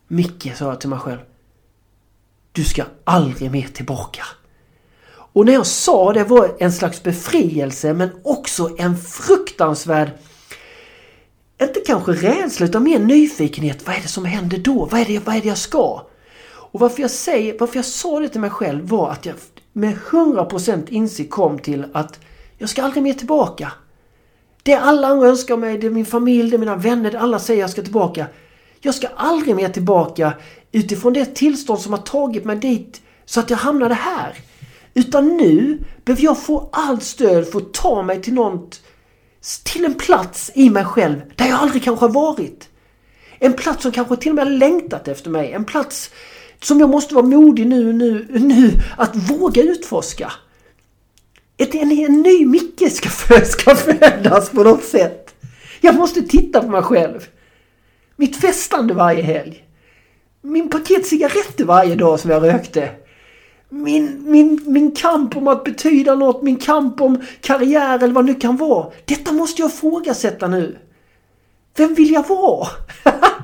[0.08, 1.20] Micke, sa jag till mig själv.
[2.52, 4.24] Du ska aldrig mer tillbaka.
[5.10, 10.10] Och när jag sa det var en slags befrielse men också en fruktansvärd
[11.62, 13.88] inte kanske rädsla utan mer nyfikenhet.
[13.88, 14.86] Vad är det som händer då?
[14.86, 16.08] Vad är det, vad är det jag ska?
[16.78, 19.36] Och varför jag, säger, varför jag sa det till mig själv var att jag
[19.74, 22.20] med 100% insikt kom till att
[22.58, 23.72] jag ska aldrig mer tillbaka.
[24.64, 27.40] Det alla andra önskar mig, det är min familj, det är mina vänner, det alla
[27.40, 28.26] säger jag ska tillbaka.
[28.80, 30.34] Jag ska aldrig mer tillbaka
[30.72, 34.36] utifrån det tillstånd som har tagit mig dit så att jag hamnade här.
[34.94, 38.82] Utan nu behöver jag få allt stöd för att ta mig till något,
[39.64, 42.70] till en plats i mig själv där jag aldrig kanske har varit.
[43.40, 45.52] En plats som kanske till och med har längtat efter mig.
[45.52, 46.12] En plats
[46.62, 50.32] som jag måste vara modig nu, nu, nu att våga utforska.
[51.58, 53.10] Ett, en, en ny Micke ska,
[53.46, 55.36] ska födas på något sätt.
[55.82, 57.28] Jag måste titta på mig själv.
[58.16, 59.64] Mitt festande varje helg.
[60.42, 62.90] Min paket cigaretter varje dag som jag rökte.
[63.70, 68.34] Min, min, min kamp om att betyda något, min kamp om karriär eller vad det
[68.34, 68.92] nu kan vara.
[69.06, 70.78] Detta måste jag ifrågasätta nu.
[71.78, 72.68] Vem vill jag vara?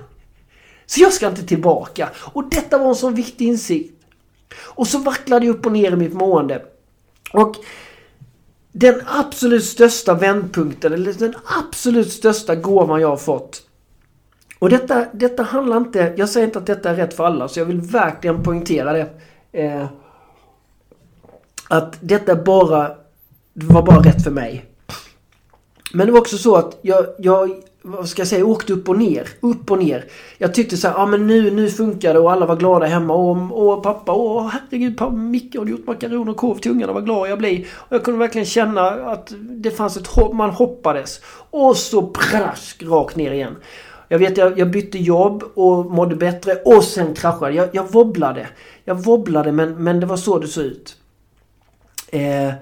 [0.93, 2.09] Så jag ska inte tillbaka.
[2.17, 3.93] Och detta var en sån viktig insikt.
[4.55, 6.65] Och så vacklade jag upp och ner i mitt mående.
[7.31, 7.55] Och
[8.71, 13.61] den absolut största vändpunkten, eller den absolut största gåvan jag har fått.
[14.59, 17.59] Och detta, detta handlar inte, jag säger inte att detta är rätt för alla, så
[17.59, 19.09] jag vill verkligen poängtera det.
[19.51, 19.85] Eh,
[21.69, 22.87] att detta bara,
[23.53, 24.65] det var bara rätt för mig.
[25.93, 28.97] Men det var också så att jag, jag vad ska jag säga, åkte upp och
[28.97, 29.29] ner.
[29.39, 30.05] Upp och ner.
[30.37, 33.13] Jag tyckte så här, ja men nu, nu funkar det och alla var glada hemma.
[33.13, 37.05] Och, och pappa, åh herregud, pappa, Micke har gjort makaroner och korv till ungarna, vad
[37.05, 37.65] glad jag blir.
[37.73, 41.21] Och jag kunde verkligen känna att det fanns ett hopp, man hoppades.
[41.49, 43.55] Och så prask, rakt ner igen.
[44.07, 47.69] Jag vet, jag, jag bytte jobb och mådde bättre och sen kraschade jag.
[47.71, 48.47] Jag wobblade.
[48.85, 50.97] Jag wobblade men, men det var så det såg ut.
[52.11, 52.53] Eh,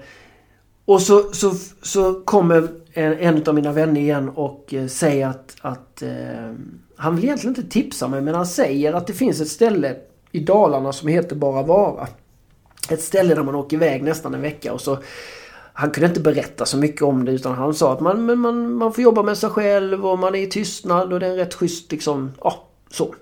[0.84, 5.56] och så, så, så kommer en, en av mina vänner igen och eh, säger att,
[5.60, 6.52] att eh,
[6.96, 9.96] han vill egentligen inte tipsa mig men han säger att det finns ett ställe
[10.32, 12.08] i Dalarna som heter Bara Vara.
[12.90, 14.98] Ett ställe där man åker iväg nästan en vecka och så
[15.72, 18.92] han kunde inte berätta så mycket om det utan han sa att man, man, man
[18.92, 21.54] får jobba med sig själv och man är i tystnad och det är en rätt
[21.54, 23.14] schysst liksom, ja, så.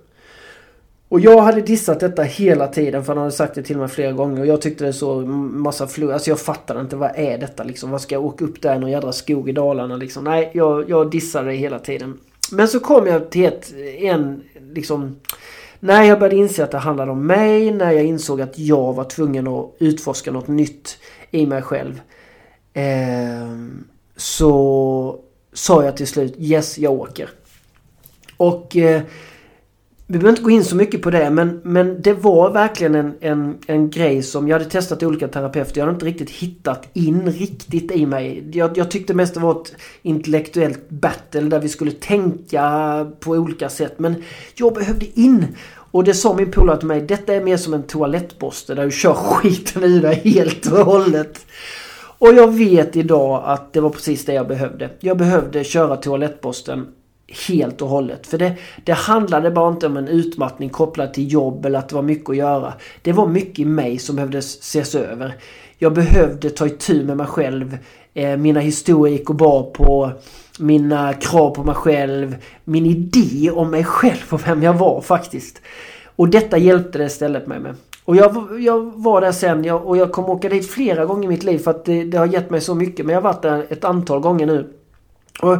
[1.10, 4.12] Och jag hade dissat detta hela tiden för han hade sagt det till mig flera
[4.12, 6.10] gånger och jag tyckte det så massa flug.
[6.10, 7.90] Alltså jag fattade inte vad är detta liksom.
[7.90, 10.24] Vad ska jag åka upp där i någon jädra skog i Dalarna liksom?
[10.24, 12.18] Nej, jag, jag dissade det hela tiden.
[12.52, 14.42] Men så kom jag till ett, en
[14.74, 15.16] liksom...
[15.80, 19.04] När jag började inse att det handlade om mig, när jag insåg att jag var
[19.04, 20.98] tvungen att utforska något nytt
[21.30, 22.00] i mig själv.
[22.72, 23.56] Eh,
[24.16, 25.20] så
[25.52, 27.30] sa jag till slut yes, jag åker.
[28.36, 29.02] Och eh,
[30.10, 33.14] vi behöver inte gå in så mycket på det men, men det var verkligen en,
[33.20, 35.78] en, en grej som jag hade testat olika terapeuter.
[35.78, 38.44] Jag hade inte riktigt hittat in riktigt i mig.
[38.52, 43.68] Jag, jag tyckte mest det var ett intellektuellt battle där vi skulle tänka på olika
[43.68, 43.98] sätt.
[43.98, 44.14] Men
[44.54, 45.46] jag behövde in.
[45.70, 48.90] Och det sa min polare till mig, detta är mer som en toalettborste där du
[48.90, 51.46] kör skiten i dig helt och hållet.
[52.18, 54.90] Och jag vet idag att det var precis det jag behövde.
[55.00, 56.86] Jag behövde köra toalettborsten
[57.48, 58.26] helt och hållet.
[58.26, 61.94] För det, det handlade bara inte om en utmattning kopplad till jobb eller att det
[61.94, 62.74] var mycket att göra.
[63.02, 65.34] Det var mycket i mig som behövde ses över.
[65.78, 67.78] Jag behövde ta itu med mig själv.
[68.14, 70.12] Eh, mina historier gick och bar på
[70.58, 72.36] mina krav på mig själv.
[72.64, 75.60] Min idé om mig själv och vem jag var faktiskt.
[76.16, 77.74] Och detta hjälpte det istället mig med.
[78.04, 81.28] Och jag, jag var där sen jag, och jag kommer åka dit flera gånger i
[81.28, 83.06] mitt liv för att det, det har gett mig så mycket.
[83.06, 84.72] Men jag har varit där ett antal gånger nu.
[85.42, 85.56] Och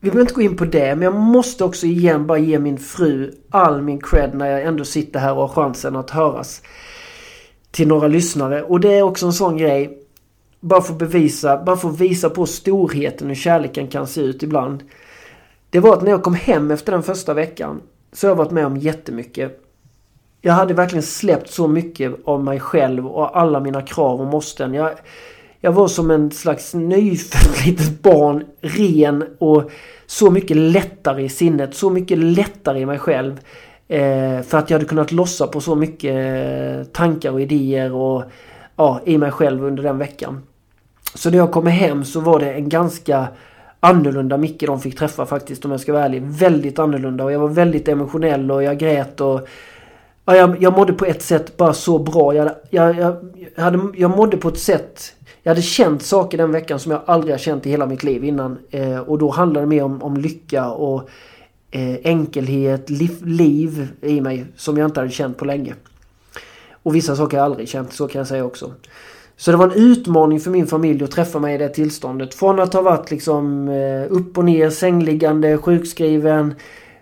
[0.00, 2.78] vi behöver inte gå in på det, men jag måste också igen bara ge min
[2.78, 6.62] fru all min cred när jag ändå sitter här och har chansen att höras
[7.70, 8.62] till några lyssnare.
[8.62, 9.98] Och det är också en sån grej,
[10.60, 14.42] bara för att bevisa, bara för att visa på storheten hur kärleken kan se ut
[14.42, 14.82] ibland.
[15.70, 17.80] Det var att när jag kom hem efter den första veckan
[18.12, 19.64] så har jag varit med om jättemycket.
[20.40, 24.74] Jag hade verkligen släppt så mycket av mig själv och alla mina krav och måsten.
[24.74, 24.90] Jag,
[25.60, 29.70] jag var som en slags nyfött litet barn, ren och
[30.06, 33.40] så mycket lättare i sinnet, så mycket lättare i mig själv.
[33.88, 38.22] Eh, för att jag hade kunnat lossa på så mycket eh, tankar och idéer och
[38.76, 40.42] ja, i mig själv under den veckan.
[41.14, 43.28] Så när jag kom hem så var det en ganska
[43.80, 46.22] annorlunda Micke de fick träffa faktiskt om jag ska vara ärlig.
[46.22, 49.48] Väldigt annorlunda och jag var väldigt emotionell och jag grät och
[50.24, 52.34] ja, jag, jag mådde på ett sätt bara så bra.
[52.34, 53.16] Jag, jag, jag,
[53.62, 55.14] hade, jag mådde på ett sätt
[55.48, 58.24] jag hade känt saker den veckan som jag aldrig har känt i hela mitt liv
[58.24, 58.58] innan.
[58.70, 61.08] Eh, och då handlade det mer om, om lycka och
[61.70, 65.74] eh, enkelhet, liv, liv i mig som jag inte hade känt på länge.
[66.82, 68.72] Och vissa saker har jag aldrig känt, så kan jag säga också.
[69.36, 72.34] Så det var en utmaning för min familj att träffa mig i det tillståndet.
[72.34, 76.54] Från att ha varit liksom eh, upp och ner, sängliggande, sjukskriven.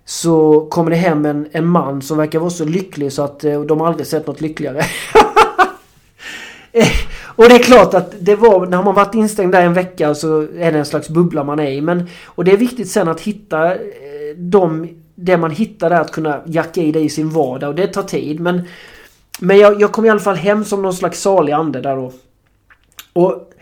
[0.04, 3.60] Så kommer det hem en, en man som verkar vara så lycklig så att eh,
[3.60, 4.82] de aldrig sett något lyckligare.
[6.72, 6.88] Eh,
[7.36, 10.40] och det är klart att det var, när man varit instängd där en vecka så
[10.40, 11.80] är det en slags bubbla man är i.
[11.80, 13.80] Men, och det är viktigt sen att hitta eh,
[14.36, 17.86] de, det man hittar där att kunna jacka i det i sin vardag och det
[17.86, 18.40] tar tid.
[18.40, 18.62] Men,
[19.40, 22.12] men jag, jag kom i alla fall hem som någon slags salig ande där då.
[23.12, 23.52] Och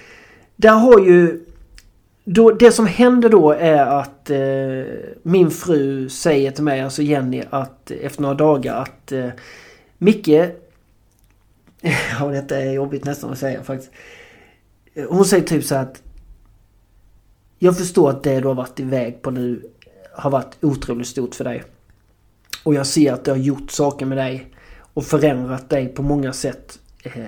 [0.57, 1.41] där har ju...
[2.27, 4.39] Då, det som händer då är att eh,
[5.22, 9.29] min fru säger till mig, alltså Jenny, att efter några dagar att eh,
[9.99, 10.29] Micke...
[12.20, 13.93] Ja, detta är jobbigt nästan att säga faktiskt.
[15.09, 16.03] Hon säger typ så att
[17.59, 19.70] Jag förstår att det du har varit iväg på nu
[20.12, 21.64] har varit otroligt stort för dig.
[22.64, 24.55] Och jag ser att det har gjort saker med dig
[24.95, 27.24] och förändrat dig på många sätt eh,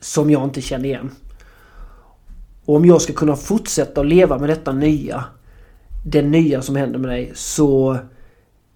[0.00, 1.10] som jag inte känner igen.
[2.64, 5.24] Och om jag ska kunna fortsätta att leva med detta nya,
[6.06, 7.98] det nya som händer med dig, så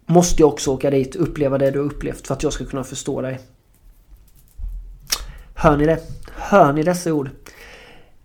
[0.06, 2.64] måste jag också åka dit och uppleva det du har upplevt för att jag ska
[2.64, 3.40] kunna förstå dig.
[5.60, 5.98] Hör ni det?
[6.36, 7.30] Hör ni dessa ord?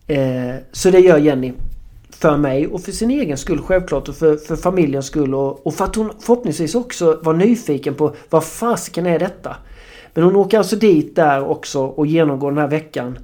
[0.07, 1.53] Eh, så det gör Jenny.
[2.09, 5.73] För mig och för sin egen skull självklart och för, för familjens skull och, och
[5.73, 9.55] för att hon förhoppningsvis också var nyfiken på vad fasiken är detta?
[10.13, 13.19] Men hon åker alltså dit där också och genomgår den här veckan.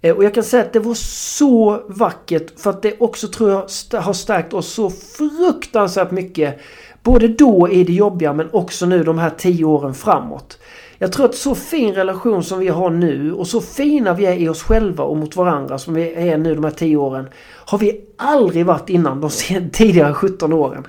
[0.00, 3.50] Eh, och jag kan säga att det var så vackert för att det också tror
[3.50, 6.58] jag har stärkt oss så fruktansvärt mycket.
[7.02, 10.58] Både då i det jobbiga men också nu de här tio åren framåt.
[10.98, 14.34] Jag tror att så fin relation som vi har nu och så fina vi är
[14.34, 17.28] i oss själva och mot varandra som vi är nu de här 10 åren.
[17.66, 19.30] Har vi aldrig varit innan de
[19.72, 20.86] tidigare 17 åren.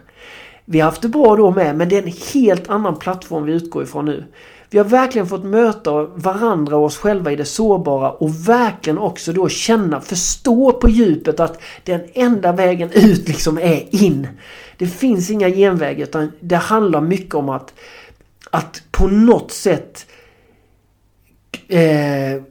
[0.65, 3.53] Vi har haft det bra då med men det är en helt annan plattform vi
[3.53, 4.23] utgår ifrån nu.
[4.69, 9.33] Vi har verkligen fått möta varandra och oss själva i det sårbara och verkligen också
[9.33, 14.27] då känna, förstå på djupet att den enda vägen ut liksom är in.
[14.77, 17.73] Det finns inga genvägar utan det handlar mycket om att,
[18.51, 20.05] att på något sätt
[21.67, 22.41] eh,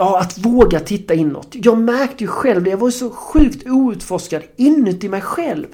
[0.00, 1.48] Ja, att våga titta inåt.
[1.52, 2.70] Jag märkte ju själv det.
[2.70, 5.66] Jag var så sjukt outforskad inuti mig själv.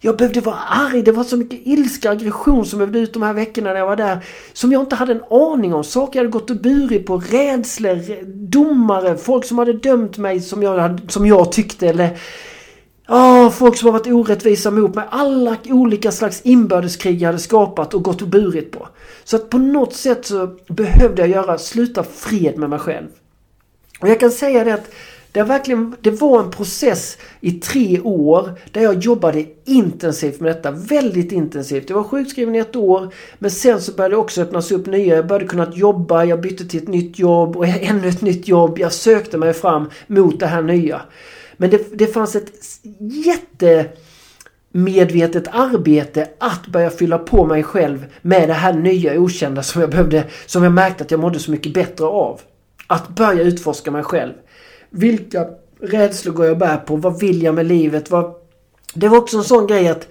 [0.00, 1.02] Jag behövde vara arg.
[1.02, 3.86] Det var så mycket ilska och aggression som behövde ut de här veckorna när jag
[3.86, 4.24] var där.
[4.52, 5.84] Som jag inte hade en aning om.
[5.84, 7.18] Saker jag hade gått och burit på.
[7.18, 11.88] Rädslor, domare, folk som hade dömt mig som jag, som jag tyckte.
[11.88, 12.18] Eller
[13.10, 15.04] oh, folk som har varit orättvisa mot mig.
[15.10, 18.88] Alla olika slags inbördeskrig jag hade skapat och gått och burit på.
[19.24, 23.08] Så att på något sätt så behövde jag göra, sluta fred med mig själv.
[24.00, 24.90] Och jag kan säga det att
[25.32, 30.70] det, verkligen, det var en process i tre år där jag jobbade intensivt med detta.
[30.70, 31.90] Väldigt intensivt.
[31.90, 33.14] Jag var sjukskriven i ett år.
[33.38, 35.16] Men sen så började det också öppnas upp nya.
[35.16, 36.24] Jag började kunna jobba.
[36.24, 38.78] Jag bytte till ett nytt jobb och ännu ett nytt jobb.
[38.78, 41.00] Jag sökte mig fram mot det här nya.
[41.60, 42.52] Men det, det fanns ett
[43.24, 43.86] jätte
[44.72, 49.90] medvetet arbete att börja fylla på mig själv med det här nya okända som jag
[49.90, 52.40] behövde, som jag märkte att jag mådde så mycket bättre av.
[52.86, 54.32] Att börja utforska mig själv.
[54.90, 55.46] Vilka
[55.80, 56.96] rädslor går jag bär på?
[56.96, 58.10] Vad vill jag med livet?
[58.10, 58.34] Vad...
[58.94, 60.08] Det var också en sån grej att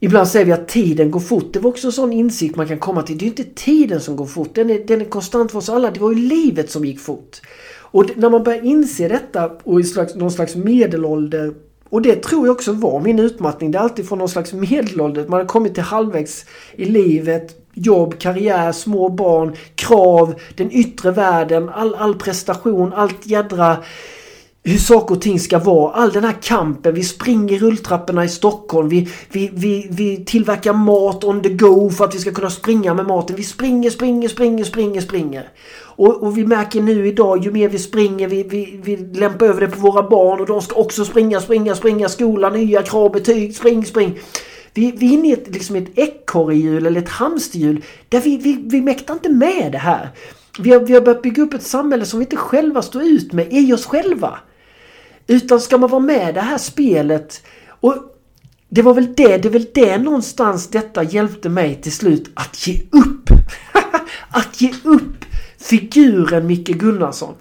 [0.00, 1.52] Ibland säger vi att tiden går fort.
[1.52, 3.18] Det var också en sån insikt man kan komma till.
[3.18, 4.54] Det är inte tiden som går fort.
[4.54, 5.90] Den är, den är konstant för oss alla.
[5.90, 7.40] Det var ju livet som gick fort.
[7.90, 11.54] Och när man börjar inse detta och i slags, någon slags medelålder
[11.90, 13.70] och det tror jag också var min utmattning.
[13.70, 15.26] Det är alltid från någon slags medelålder.
[15.28, 17.56] Man har kommit till halvvägs i livet.
[17.74, 23.76] Jobb, karriär, små barn, krav, den yttre världen, all, all prestation, allt jädra
[24.62, 25.92] hur saker och ting ska vara.
[25.92, 26.94] All den här kampen.
[26.94, 28.88] Vi springer rulltrapporna i Stockholm.
[28.88, 32.94] Vi, vi, vi, vi tillverkar mat on the go för att vi ska kunna springa
[32.94, 33.36] med maten.
[33.36, 35.48] Vi springer, springer, springer, springer, springer.
[35.82, 39.60] Och, och vi märker nu idag ju mer vi springer, vi, vi, vi lämpar över
[39.60, 42.08] det på våra barn och de ska också springa, springa, springa.
[42.08, 44.18] Skola, nya krav, betyg, spring, spring.
[44.74, 48.62] Vi, vi är inne i ett, liksom ett ekorrhjul eller ett hamsterhjul där vi, vi,
[48.64, 50.08] vi mäktar inte med det här.
[50.58, 53.32] Vi har, vi har börjat bygga upp ett samhälle som vi inte själva står ut
[53.32, 54.38] med i oss själva.
[55.30, 57.94] Utan ska man vara med i det här spelet och
[58.68, 62.66] det var väl det, det är väl det någonstans detta hjälpte mig till slut att
[62.66, 63.30] ge upp.
[64.30, 65.24] att ge upp
[65.58, 67.34] figuren Micke Gunnarsson.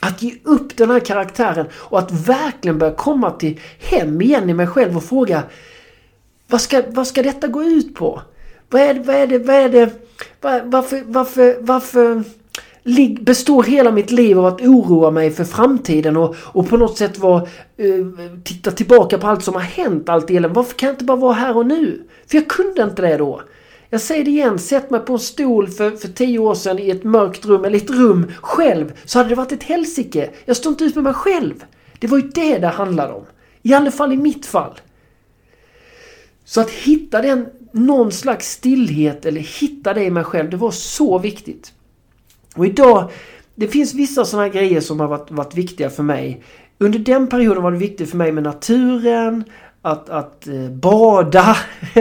[0.00, 4.54] Att ge upp den här karaktären och att verkligen börja komma till hem igen i
[4.54, 5.42] mig själv och fråga
[6.46, 8.22] vad ska, vad ska detta gå ut på?
[8.70, 9.90] Vad är det, vad är det, vad är det,
[10.40, 12.24] var, varför, varför, varför
[13.20, 17.18] består hela mitt liv av att oroa mig för framtiden och, och på något sätt
[17.18, 17.42] vara,
[17.80, 18.06] uh,
[18.44, 20.48] titta tillbaka på allt som har hänt, allt elände.
[20.48, 22.02] Varför kan jag inte bara vara här och nu?
[22.26, 23.42] För jag kunde inte det då.
[23.90, 26.90] Jag säger det igen, sätt mig på en stol för, för tio år sedan i
[26.90, 30.30] ett mörkt rum, eller ett rum själv, så hade det varit ett helsike.
[30.44, 31.64] Jag står inte ut med mig själv.
[31.98, 33.24] Det var ju det det handlade om.
[33.62, 34.80] I alla fall i mitt fall.
[36.44, 40.70] Så att hitta den, någon slags stillhet eller hitta det i mig själv, det var
[40.70, 41.72] så viktigt.
[42.56, 43.10] Och idag,
[43.54, 46.42] det finns vissa sådana grejer som har varit, varit viktiga för mig.
[46.78, 49.44] Under den perioden var det viktigt för mig med naturen,
[49.82, 51.56] att, att eh, bada,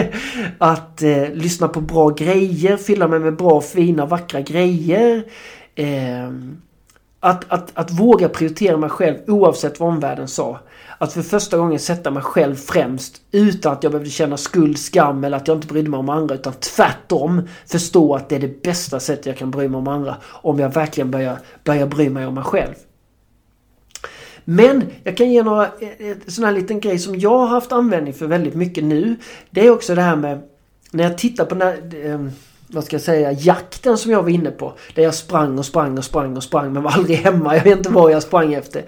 [0.57, 5.23] att eh, lyssna på bra grejer, fylla mig med bra, fina, vackra grejer.
[5.75, 6.31] Eh,
[7.19, 10.59] att, att, att våga prioritera mig själv oavsett vad omvärlden sa.
[10.97, 15.23] Att för första gången sätta mig själv främst utan att jag behövde känna skuld, skam
[15.23, 18.63] eller att jag inte brydde mig om andra utan tvärtom förstå att det är det
[18.63, 22.25] bästa sättet jag kan bry mig om andra om jag verkligen börjar, börjar bry mig
[22.25, 22.73] om mig själv.
[24.45, 27.71] Men jag kan ge några, eh, eh, sån här liten grej som jag har haft
[27.71, 29.15] användning för väldigt mycket nu.
[29.49, 30.41] Det är också det här med
[30.91, 32.31] när jag tittar på den här, eh,
[32.71, 34.73] vad ska jag säga, jakten som jag var inne på.
[34.95, 37.55] Där jag sprang och sprang och sprang och sprang men var aldrig hemma.
[37.57, 38.85] Jag vet inte vad jag sprang efter.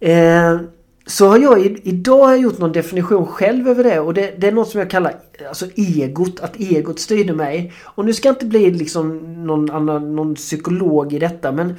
[0.00, 0.60] Eh,
[1.06, 4.48] så har jag idag har jag gjort någon definition själv över det och det, det,
[4.48, 5.14] är något som jag kallar
[5.48, 7.72] alltså egot, att egot styrde mig.
[7.82, 11.74] Och nu ska jag inte bli liksom någon, annan, någon psykolog i detta men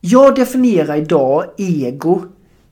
[0.00, 2.22] jag definierar idag ego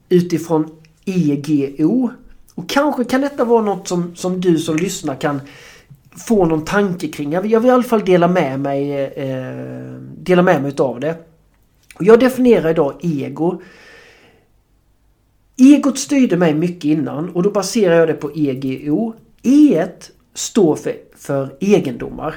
[0.08, 0.70] utifrån
[1.04, 2.10] EGO.
[2.54, 5.40] Och kanske kan detta vara något som, som du som lyssnar kan
[6.16, 7.32] få någon tanke kring.
[7.32, 11.00] Jag vill, jag vill i alla fall dela med mig, eh, dela med mig utav
[11.00, 11.16] det.
[11.94, 13.62] Och jag definierar idag ego.
[15.56, 19.14] Egot styrde mig mycket innan och då baserar jag det på EGO.
[19.42, 19.88] E, e
[20.34, 22.34] står för, för egendomar.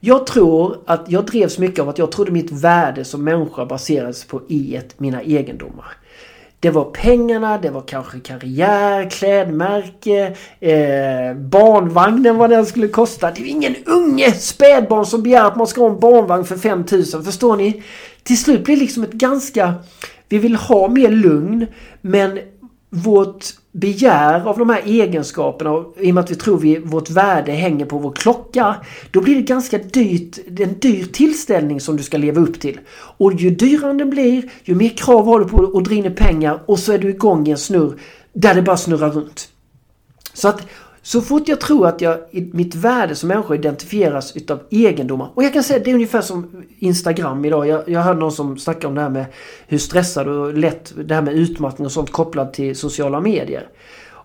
[0.00, 4.24] Jag tror att jag drevs mycket av att jag trodde mitt värde som människa baserades
[4.24, 5.96] på E, mina egendomar.
[6.62, 13.30] Det var pengarna, det var kanske karriär, klädmärke, eh, barnvagnen vad den skulle kosta.
[13.30, 17.24] Det är ingen unge spädbarn som begär att man ska ha en barnvagn för 5000.
[17.24, 17.82] Förstår ni?
[18.22, 19.74] Till slut blir det liksom ett ganska...
[20.28, 21.66] Vi vill ha mer lugn
[22.00, 22.38] men
[22.90, 27.52] vårt begär av de här egenskaperna, i och med att vi tror vi, vårt värde
[27.52, 28.76] hänger på vår klocka,
[29.10, 32.60] då blir det ganska dyrt, det är en dyr tillställning som du ska leva upp
[32.60, 32.80] till.
[32.92, 36.60] Och ju dyrare den blir, ju mer krav har du på att dra in pengar
[36.66, 37.96] och så är du igång i en snurr
[38.32, 39.48] där det bara snurrar runt.
[40.34, 40.66] Så att
[41.02, 45.30] så fort jag tror att jag, mitt värde som människa identifieras utav egendomar.
[45.34, 47.66] Och jag kan säga att det är ungefär som Instagram idag.
[47.66, 49.24] Jag, jag hörde någon som snackade om det här med
[49.66, 53.68] hur stressad och lätt det här med utmattning och sånt kopplat till sociala medier.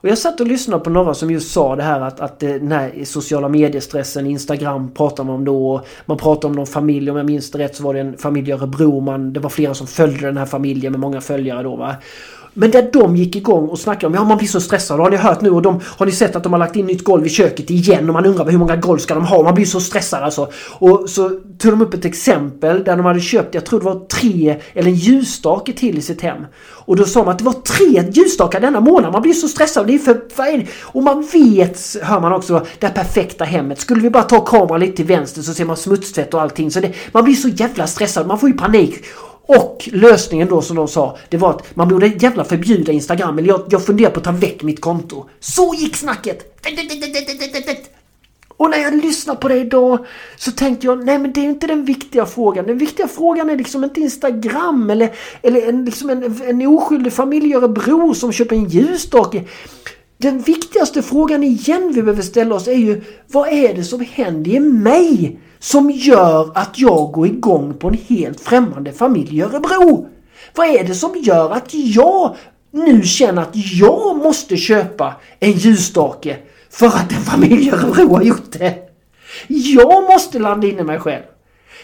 [0.06, 2.72] Och jag satt och lyssnade på några som just sa det här att, att den
[2.72, 5.82] här sociala mediestressen, Instagram pratar man om då.
[6.06, 8.50] Man pratar om någon familj, om jag minns det rätt så var det en familj
[8.50, 9.00] i Örebro.
[9.00, 11.96] Man, det var flera som följde den här familjen med många följare då va.
[12.58, 15.00] Men där de gick igång och snackade om ja man blir så stressad.
[15.00, 17.04] Har ni hört nu och de, har ni sett att de har lagt in nytt
[17.04, 19.44] golv i köket igen och man undrar hur många golv ska de ha?
[19.44, 20.50] Man blir så stressad alltså.
[20.80, 24.06] Och så tog de upp ett exempel där de hade köpt, jag tror det var
[24.06, 26.46] tre eller en ljusstake till i sitt hem.
[26.86, 29.12] Och då sa man att det var tre ljusstakar denna månad.
[29.12, 29.88] Man blir så stressad.
[29.88, 30.68] Det är för, vad är det?
[30.82, 33.80] Och man vet, hör man också, det perfekta hemmet.
[33.80, 36.72] Skulle vi bara ta kameran lite till vänster så ser man smutstvätt och allting.
[36.72, 38.28] Så det, man blir så jävla stressad.
[38.28, 39.06] Man får ju panik.
[39.48, 43.38] Och lösningen då som de sa, det var att man borde jävla förbjuda Instagram.
[43.38, 45.26] Eller jag, jag funderar på att ta väck mitt konto.
[45.40, 46.62] Så gick snacket!
[48.58, 50.06] Och när jag lyssnar på det idag
[50.38, 52.66] så tänkte jag, nej men det är inte den viktiga frågan.
[52.66, 57.50] Den viktiga frågan är liksom inte Instagram eller, eller en, liksom en, en oskyldig familj
[57.50, 59.44] i Örebro som köper en ljusstake.
[60.18, 64.52] Den viktigaste frågan igen vi behöver ställa oss är ju, vad är det som händer
[64.52, 65.40] i mig?
[65.66, 70.10] som gör att jag går igång på en helt främmande familj i Örebro?
[70.56, 72.36] Vad är det som gör att jag
[72.72, 76.38] nu känner att jag måste köpa en ljusstake
[76.70, 78.76] för att en familj i Örebro har gjort det?
[79.48, 81.24] Jag måste landa in i mig själv.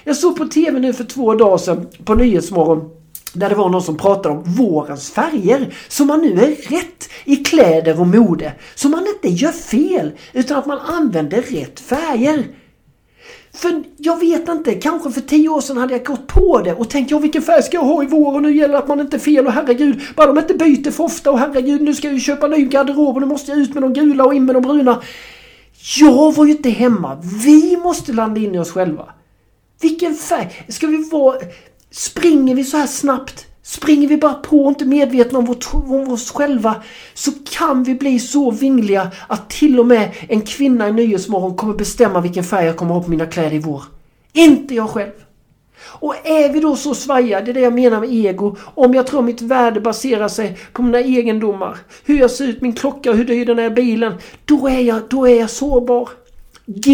[0.04, 2.90] Jag såg på TV nu för två dagar sedan på Nyhetsmorgon
[3.34, 5.74] där det var någon som pratade om vårens färger.
[5.88, 8.54] Så man nu är rätt i kläder och mode.
[8.76, 12.48] Så man inte gör fel utan att man använder rätt färger.
[13.54, 16.90] För jag vet inte, kanske för tio år sedan hade jag gått på det och
[16.90, 19.00] tänkt ja vilken färg ska jag ha i vår och nu gäller det att man
[19.00, 22.08] inte är fel och herregud, bara de inte byter för ofta och herregud nu ska
[22.08, 24.46] jag ju köpa ny garderob och nu måste jag ut med de gula och in
[24.46, 25.02] med de bruna.
[26.00, 27.22] Jag var ju inte hemma.
[27.44, 29.10] Vi måste landa in i oss själva.
[29.82, 30.66] Vilken färg?
[30.68, 31.38] Ska vi vara...
[31.92, 36.12] Springer vi så här snabbt Springer vi bara på och inte medvetna om, vårt, om
[36.12, 36.76] oss själva
[37.14, 41.74] så kan vi bli så vingliga att till och med en kvinna i Nyhetsmorgon kommer
[41.74, 43.84] bestämma vilken färg jag kommer ha på mina kläder i vår.
[44.34, 45.12] Inte jag själv.
[45.84, 49.08] Och är vi då så svaja, det är det jag menar med ego, om jag
[49.08, 53.26] tror mitt värde baserar sig på mina egendomar, hur jag ser ut, min klocka, hur
[53.26, 54.14] dyr den är bilen,
[54.46, 56.10] då är jag, då är jag sårbar.
[56.66, 56.92] G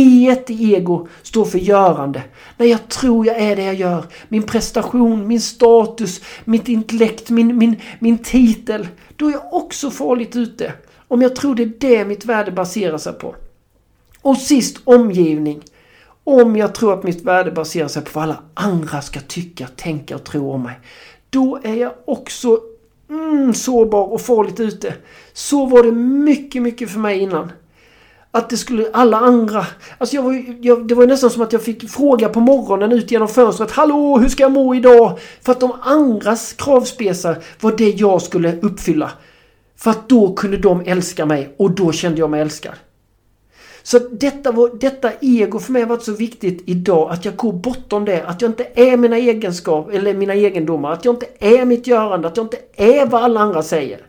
[0.48, 2.24] i ego står för görande.
[2.58, 4.06] När jag tror jag är det jag gör.
[4.30, 8.88] Min prestation, min status, mitt intellekt, min, min, min titel.
[9.16, 10.74] Då är jag också farligt ute.
[11.08, 13.36] Om jag tror det är det mitt värde baserar sig på.
[14.22, 15.62] Och sist omgivning.
[16.24, 20.16] Om jag tror att mitt värde baserar sig på vad alla andra ska tycka, tänka
[20.16, 20.80] och tro om mig.
[21.30, 22.60] Då är jag också
[23.10, 24.94] mm, sårbar och farligt ute.
[25.34, 27.52] Så var det mycket, mycket för mig innan.
[28.38, 29.66] Att det skulle alla andra...
[29.98, 33.12] Alltså jag var, jag, det var nästan som att jag fick fråga på morgonen ut
[33.12, 33.72] genom fönstret.
[33.72, 35.20] Hallå, hur ska jag må idag?
[35.42, 39.12] För att de andras kravspesar var det jag skulle uppfylla.
[39.78, 42.74] För att då kunde de älska mig och då kände jag mig älskad.
[43.84, 47.54] Så detta, var, detta ego för mig har varit så viktigt idag att jag går
[47.54, 48.24] bortom det.
[48.24, 50.92] Att jag inte är mina egenskaper eller mina egendomar.
[50.92, 52.28] Att jag inte är mitt görande.
[52.28, 54.07] Att jag inte är vad alla andra säger.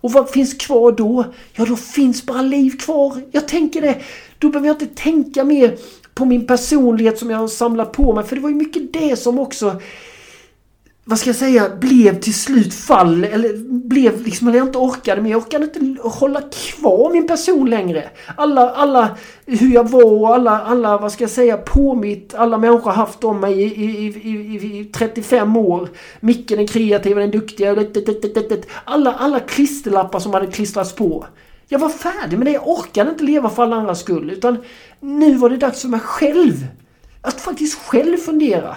[0.00, 1.24] Och vad finns kvar då?
[1.52, 3.22] Ja, då finns bara liv kvar.
[3.30, 3.98] Jag tänker det.
[4.38, 5.76] Då behöver jag inte tänka mer
[6.14, 8.24] på min personlighet som jag har samlat på mig.
[8.24, 9.80] För det var ju mycket det som också
[11.08, 13.56] vad ska jag säga, blev till slut fall, eller
[13.88, 18.10] blev liksom, eller jag inte orkade men jag orkade inte hålla kvar min person längre.
[18.36, 22.90] Alla, alla hur jag var och alla, alla, vad ska jag säga, påmitt, alla människor
[22.90, 25.88] haft om mig i, i, i, i 35 år.
[26.20, 27.86] Micke den kreativa, den duktiga,
[28.84, 31.26] alla, alla klisterlappar som hade klistrats på.
[31.68, 34.58] Jag var färdig med det, jag orkade inte leva för alla andras skull utan
[35.00, 36.66] nu var det dags för mig själv.
[37.22, 38.76] Att faktiskt själv fundera.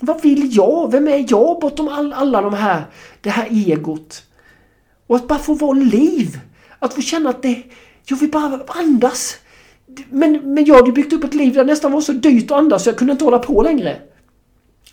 [0.00, 0.92] Vad vill jag?
[0.92, 2.84] Vem är jag bortom all, alla de här,
[3.20, 4.22] det här egot?
[5.06, 6.40] Och att bara få vara liv.
[6.78, 7.62] Att få känna att det,
[8.04, 9.36] jag vill bara andas.
[10.10, 12.58] Men, men jag hade byggt upp ett liv där det nästan var så dyrt att
[12.58, 14.00] andas så jag kunde inte hålla på längre.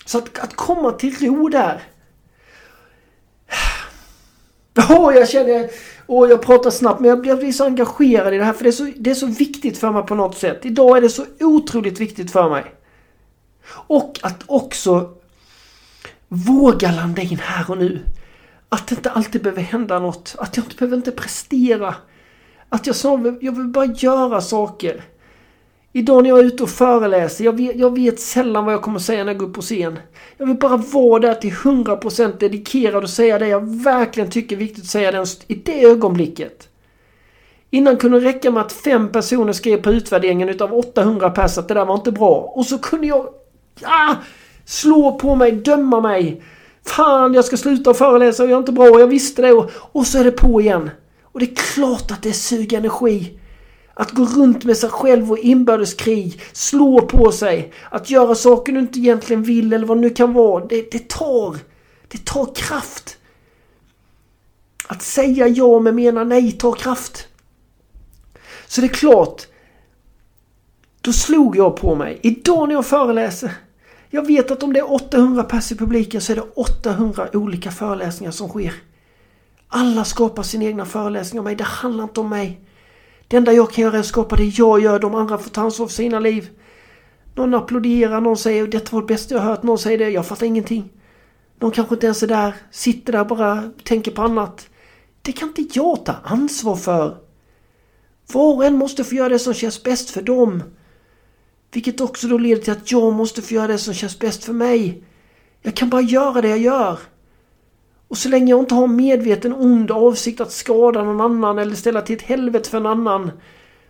[0.06, 1.84] Så att, att komma till ro där.
[4.89, 5.70] Åh, oh, jag känner...
[6.08, 8.70] Åh, oh, jag pratar snabbt men jag blir så engagerad i det här för det
[8.70, 10.66] är, så, det är så viktigt för mig på något sätt.
[10.66, 12.64] Idag är det så otroligt viktigt för mig.
[13.68, 15.13] Och att också
[16.28, 17.99] våga landa in här och nu.
[18.70, 20.36] Att det inte alltid behöver hända något.
[20.38, 21.95] Att jag inte behöver inte prestera.
[22.70, 25.03] Att jag sa, jag vill bara göra saker.
[25.93, 28.99] Idag när jag är ute och föreläser, jag vet, jag vet sällan vad jag kommer
[28.99, 29.99] säga när jag går upp på scen.
[30.38, 34.59] Jag vill bara vara där till 100% dedikerad och säga det jag verkligen tycker är
[34.59, 36.70] viktigt att säga den, i det ögonblicket.
[37.70, 41.68] Innan kunde det räcka med att fem personer skrev på utvärderingen utav 800 pers att
[41.68, 42.51] det där var inte bra.
[42.55, 43.30] Och så kunde jag
[43.84, 44.15] Ah!
[44.65, 46.41] Slå på mig, döma mig.
[46.86, 48.99] Fan, jag ska sluta föreläsa och jag är inte bra.
[48.99, 49.51] Jag visste det.
[49.51, 50.89] Och, och så är det på igen.
[51.23, 53.39] Och det är klart att det suger energi.
[53.93, 58.80] Att gå runt med sig själv och inbördeskrig, slå på sig, att göra saker du
[58.80, 60.65] inte egentligen vill eller vad det nu kan vara.
[60.65, 61.57] Det, det tar,
[62.07, 63.17] det tar kraft.
[64.88, 67.28] Att säga ja men mena nej tar kraft.
[68.67, 69.47] Så det är klart,
[71.01, 72.19] då slog jag på mig.
[72.23, 73.51] Idag när jag föreläser
[74.10, 77.72] jag vet att om det är 800 pers i publiken så är det 800 olika
[77.72, 78.74] föreläsningar som sker.
[79.68, 81.56] Alla skapar sin egna föreläsning om mig.
[81.56, 82.62] Det handlar inte om mig.
[83.28, 84.99] Det enda jag kan göra är att skapa det jag gör.
[84.99, 86.49] De andra får ta ansvar för sina liv.
[87.36, 89.64] Någon applåderar, någon säger detta var det bästa jag hört.
[89.64, 90.91] Någon säger det, jag fattar ingenting.
[91.60, 94.70] Någon kanske inte ens är där, sitter där bara, tänker på annat.
[95.22, 97.18] Det kan inte jag ta ansvar för.
[98.34, 100.64] Var och en måste få göra det som känns bäst för dem.
[101.76, 104.53] Vilket också då leder till att jag måste få göra det som känns bäst för
[104.53, 105.03] mig.
[105.61, 106.99] Jag kan bara göra det jag gör.
[108.07, 112.01] Och så länge jag inte har medveten ond avsikt att skada någon annan eller ställa
[112.01, 113.32] till ett helvete för en annan.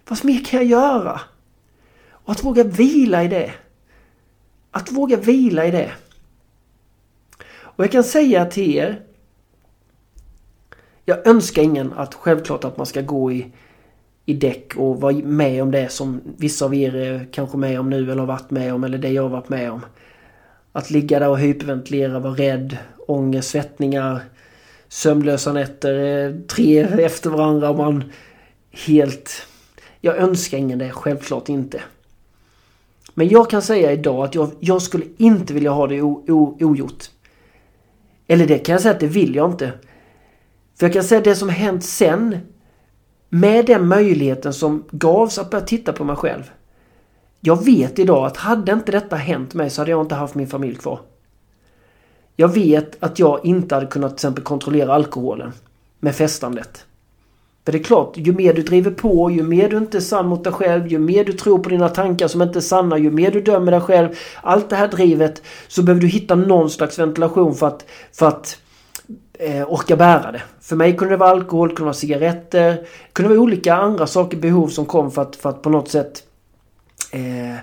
[0.08, 1.22] Vad mer kan jag göra?
[2.12, 3.54] Och att våga vila i det.
[4.72, 5.92] Att våga vila i det.
[7.48, 9.02] Och jag kan säga till er.
[11.06, 13.52] Jag önskar ingen att självklart att man ska gå i
[14.26, 17.90] i däck och vara med om det som vissa av er är kanske med om
[17.90, 19.86] nu eller har varit med om eller det jag har varit med om.
[20.72, 24.22] Att ligga där och hyperventilera, vara rädd, ångest, svettningar,
[24.88, 28.04] sömnlösa nätter, eh, tre efter varandra och man
[28.72, 29.48] helt...
[30.02, 31.82] Jag önskar ingen det, självklart inte.
[33.14, 36.58] Men jag kan säga idag att jag, jag skulle inte vilja ha det o, o,
[36.62, 37.04] ogjort.
[38.28, 39.72] Eller det kan jag säga att det vill jag inte.
[40.80, 42.38] För jag kan säga att det som hänt sen
[43.30, 46.52] med den möjligheten som gavs att börja titta på mig själv.
[47.40, 50.48] Jag vet idag att hade inte detta hänt mig så hade jag inte haft min
[50.48, 51.00] familj kvar.
[52.36, 55.52] Jag vet att jag inte hade kunnat till exempel kontrollera alkoholen
[56.00, 56.86] med festandet.
[57.66, 60.28] För det är klart, ju mer du driver på, ju mer du inte är sann
[60.28, 63.12] mot dig själv, ju mer du tror på dina tankar som inte är sanna, ju
[63.12, 64.10] mer du dömer dig själv.
[64.42, 68.58] Allt det här drivet så behöver du hitta någon slags ventilation för att, för att
[69.40, 70.42] eh, orka bära det.
[70.62, 72.72] För mig kunde det vara alkohol, det kunde vara cigaretter.
[72.72, 75.90] Det kunde vara olika andra saker, behov som kom för att, för att på något
[75.90, 76.24] sätt
[77.12, 77.56] eh,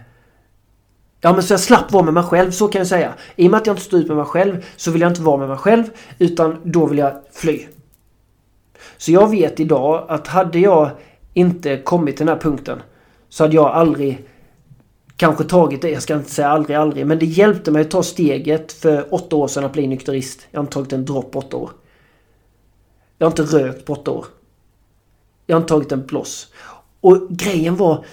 [1.24, 3.12] Ja men så jag slapp vara med mig själv, så kan jag säga.
[3.36, 5.22] I och med att jag inte står ut med mig själv så vill jag inte
[5.22, 5.84] vara med mig själv
[6.18, 7.66] utan då vill jag fly.
[8.96, 10.90] Så jag vet idag att hade jag
[11.34, 12.82] inte kommit till den här punkten
[13.28, 14.28] så hade jag aldrig
[15.22, 18.02] kanske tagit det, jag ska inte säga aldrig, aldrig, men det hjälpte mig att ta
[18.02, 20.46] steget för åtta år sedan att bli nykterist.
[20.50, 21.70] Jag har inte tagit en dropp på åtta år.
[23.18, 24.26] Jag har inte rökt på åtta år.
[25.46, 26.52] Jag har inte tagit en bloss.
[27.00, 28.04] Och grejen var,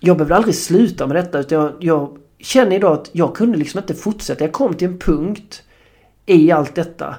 [0.00, 3.80] jag behövde aldrig sluta med detta utan jag, jag känner idag att jag kunde liksom
[3.80, 4.44] inte fortsätta.
[4.44, 5.62] Jag kom till en punkt
[6.26, 7.16] i allt detta.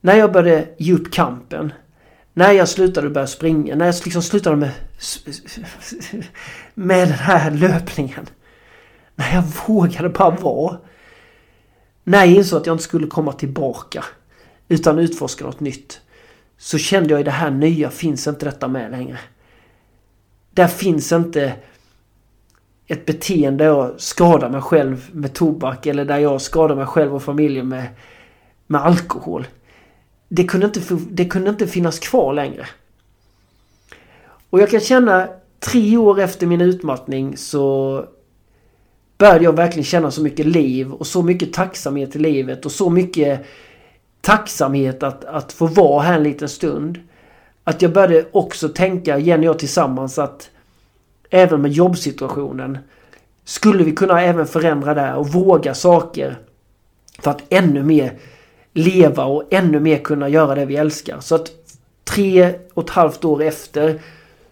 [0.00, 1.72] När jag började ge upp kampen.
[2.32, 3.76] När jag slutade börja springa.
[3.76, 4.70] När jag liksom slutade med,
[6.74, 8.26] med den här löpningen.
[9.20, 10.78] Nej, jag vågade bara vara.
[12.04, 14.04] När jag insåg att jag inte skulle komma tillbaka.
[14.68, 16.00] Utan utforska något nytt.
[16.58, 19.18] Så kände jag i det här nya finns inte detta med längre.
[20.50, 21.52] Där finns inte
[22.86, 27.14] ett beteende där jag skadar mig själv med tobak eller där jag skadar mig själv
[27.14, 27.86] och familjen med,
[28.66, 29.46] med alkohol.
[30.28, 32.66] Det kunde, inte, det kunde inte finnas kvar längre.
[34.50, 38.04] Och jag kan känna tre år efter min utmattning så
[39.20, 42.90] började jag verkligen känna så mycket liv och så mycket tacksamhet i livet och så
[42.90, 43.40] mycket
[44.20, 46.98] tacksamhet att, att få vara här en liten stund.
[47.64, 50.50] Att jag började också tänka, Jenny och jag tillsammans, att
[51.30, 52.78] även med jobbsituationen
[53.44, 56.38] skulle vi kunna även förändra där och våga saker
[57.18, 58.18] för att ännu mer
[58.72, 61.20] leva och ännu mer kunna göra det vi älskar.
[61.20, 61.50] Så att
[62.04, 64.00] tre och ett halvt år efter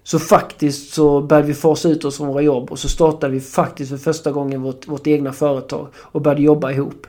[0.08, 3.40] så faktiskt så började vi fasa ut oss från våra jobb och så startade vi
[3.40, 7.06] faktiskt för första gången vårt, vårt egna företag och började jobba ihop.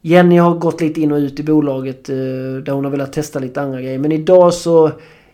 [0.00, 2.14] Jenny har gått lite in och ut i bolaget eh,
[2.64, 3.98] där hon har velat testa lite andra grejer.
[3.98, 4.90] Men idag så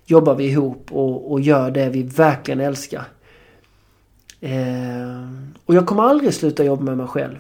[0.06, 3.04] jobbar vi ihop och, och gör det vi verkligen älskar.
[4.40, 5.30] Eh,
[5.66, 7.38] och jag kommer aldrig sluta jobba med mig själv.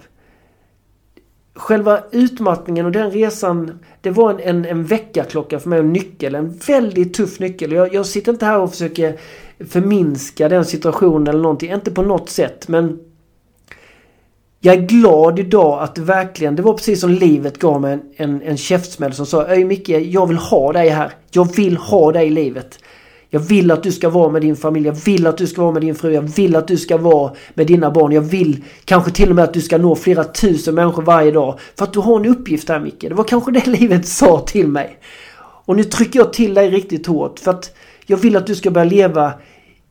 [1.56, 6.34] Själva utmattningen och den resan, det var en, en, en väckarklocka för mig, en nyckel.
[6.34, 7.72] En väldigt tuff nyckel.
[7.72, 9.16] Jag, jag sitter inte här och försöker
[9.68, 11.72] förminska den situationen eller någonting.
[11.72, 12.68] Inte på något sätt.
[12.68, 12.98] Men
[14.60, 18.02] jag är glad idag att det verkligen, det var precis som livet gav mig en,
[18.16, 21.12] en, en käftsmäll som sa Öj Micke, jag vill ha dig här.
[21.30, 22.78] Jag vill ha dig i livet.
[23.30, 24.86] Jag vill att du ska vara med din familj.
[24.86, 26.12] Jag vill att du ska vara med din fru.
[26.12, 28.12] Jag vill att du ska vara med dina barn.
[28.12, 31.58] Jag vill kanske till och med att du ska nå flera tusen människor varje dag.
[31.78, 33.00] För att du har en uppgift här Micke.
[33.00, 34.98] Det var kanske det livet sa till mig.
[35.38, 37.38] Och nu trycker jag till dig riktigt hårt.
[37.38, 39.32] För att jag vill att du ska börja leva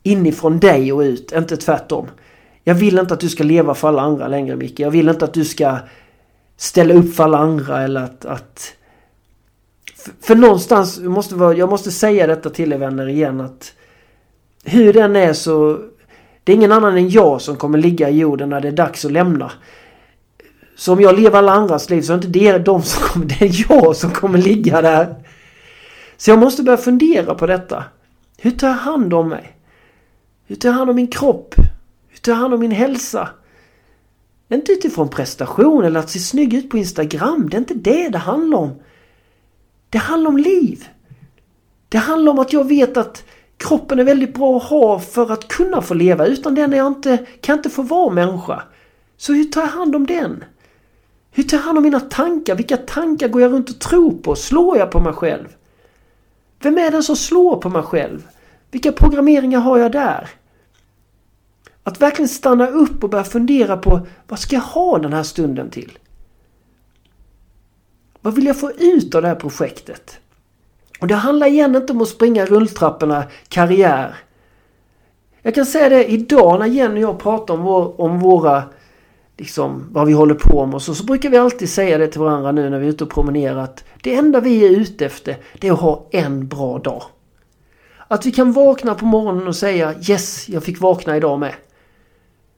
[0.03, 1.31] inifrån dig och ut.
[1.31, 2.07] Inte tvärtom.
[2.63, 4.79] Jag vill inte att du ska leva för alla andra längre Micke.
[4.79, 5.77] Jag vill inte att du ska
[6.57, 8.73] ställa upp för alla andra eller att, att
[10.21, 13.73] för någonstans måste vara, jag måste säga detta till er vänner igen att
[14.63, 15.79] hur den är så
[16.43, 19.05] det är ingen annan än jag som kommer ligga i jorden när det är dags
[19.05, 19.51] att lämna.
[20.75, 23.25] Så om jag lever alla andras liv så är det inte det de som kommer,
[23.39, 25.15] det är jag som kommer ligga där.
[26.17, 27.83] Så jag måste börja fundera på detta.
[28.37, 29.57] Hur tar jag hand om mig?
[30.47, 31.55] Hur tar jag hand om min kropp?
[32.09, 33.29] Hur tar jag hand om min hälsa?
[34.49, 37.49] Inte utifrån prestation eller att se snygg ut på Instagram.
[37.49, 38.71] Det är inte det det handlar om.
[39.95, 40.87] Det handlar om liv.
[41.89, 43.23] Det handlar om att jag vet att
[43.57, 46.25] kroppen är väldigt bra att ha för att kunna få leva.
[46.25, 48.63] Utan den är jag inte, kan jag inte få vara människa.
[49.17, 50.43] Så hur tar jag hand om den?
[51.31, 52.55] Hur tar jag hand om mina tankar?
[52.55, 54.35] Vilka tankar går jag runt och tror på?
[54.35, 55.55] Slår jag på mig själv?
[56.59, 58.27] Vem är den som slår på mig själv?
[58.71, 60.29] Vilka programmeringar har jag där?
[61.83, 65.69] Att verkligen stanna upp och börja fundera på vad ska jag ha den här stunden
[65.69, 65.97] till?
[68.25, 70.19] Vad vill jag få ut av det här projektet?
[70.99, 74.15] Och det handlar igen inte om att springa rulltrapporna karriär.
[75.41, 78.63] Jag kan säga det idag när Jenny och jag pratar om, vår, om våra
[79.37, 82.21] liksom vad vi håller på med och så, så brukar vi alltid säga det till
[82.21, 85.37] varandra nu när vi är ute och promenerar att det enda vi är ute efter
[85.59, 87.03] det är att ha en bra dag.
[88.07, 91.53] Att vi kan vakna på morgonen och säga yes, jag fick vakna idag med.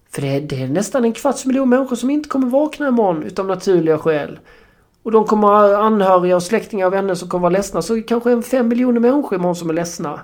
[0.09, 3.23] För det är, det är nästan en kvarts miljon människor som inte kommer vakna imorgon
[3.23, 4.39] utav naturliga skäl.
[5.07, 7.81] Och de kommer ha anhöriga och släktingar och vänner som kommer vara ledsna.
[7.81, 10.19] Så kanske en fem miljoner människor imorgon som är ledsna.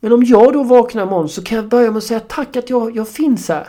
[0.00, 2.70] Men om jag då vaknar imorgon så kan jag börja med att säga tack att
[2.70, 3.68] jag, jag finns här.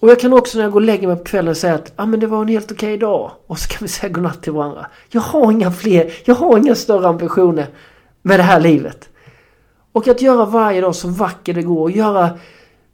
[0.00, 2.06] Och jag kan också när jag går och lägger mig på kvällen säga att ah,
[2.06, 3.30] men det var en helt okej dag.
[3.46, 4.86] Och så kan vi säga godnatt till varandra.
[5.08, 7.66] Jag har inga fler, jag har inga större ambitioner
[8.22, 9.08] med det här livet.
[9.92, 11.80] Och att göra varje dag så vacker det går.
[11.80, 12.30] Och göra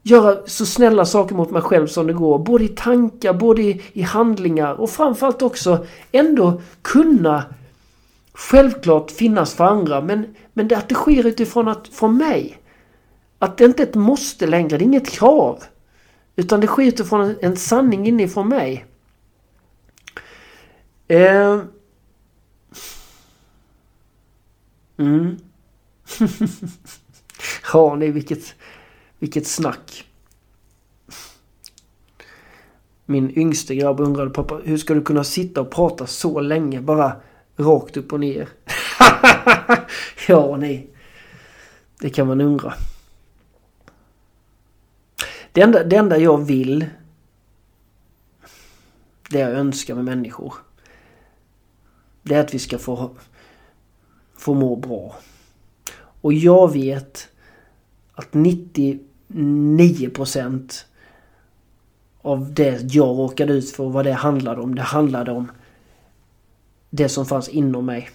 [0.02, 2.38] göra så snälla saker mot mig själv som det går.
[2.38, 7.44] Både i tankar, både i, i handlingar och framförallt också ändå kunna
[8.32, 10.00] självklart finnas för andra.
[10.00, 12.58] Men, men det, att det sker utifrån att, från mig.
[13.38, 15.62] Att det inte är ett måste längre, det är inget krav.
[16.36, 18.86] Utan det sker utifrån en, en sanning inifrån mig.
[21.08, 21.60] Eh.
[24.96, 25.36] Mm.
[27.72, 28.54] ja, nej vilket,
[29.20, 30.04] vilket snack.
[33.06, 37.16] Min yngste grabb undrade pappa, hur ska du kunna sitta och prata så länge bara
[37.56, 38.48] rakt upp och ner?
[40.28, 40.90] ja, nej.
[42.00, 42.74] Det kan man undra.
[45.52, 46.86] Det enda, det enda jag vill
[49.30, 50.54] det jag önskar med människor
[52.22, 53.10] det är att vi ska få,
[54.34, 55.16] få må bra.
[56.20, 57.28] Och jag vet
[58.12, 58.98] att 90
[59.32, 60.84] 9%
[62.22, 65.50] av det jag råkade ut för, vad det handlade om, det handlade om
[66.90, 68.10] det som fanns inom mig.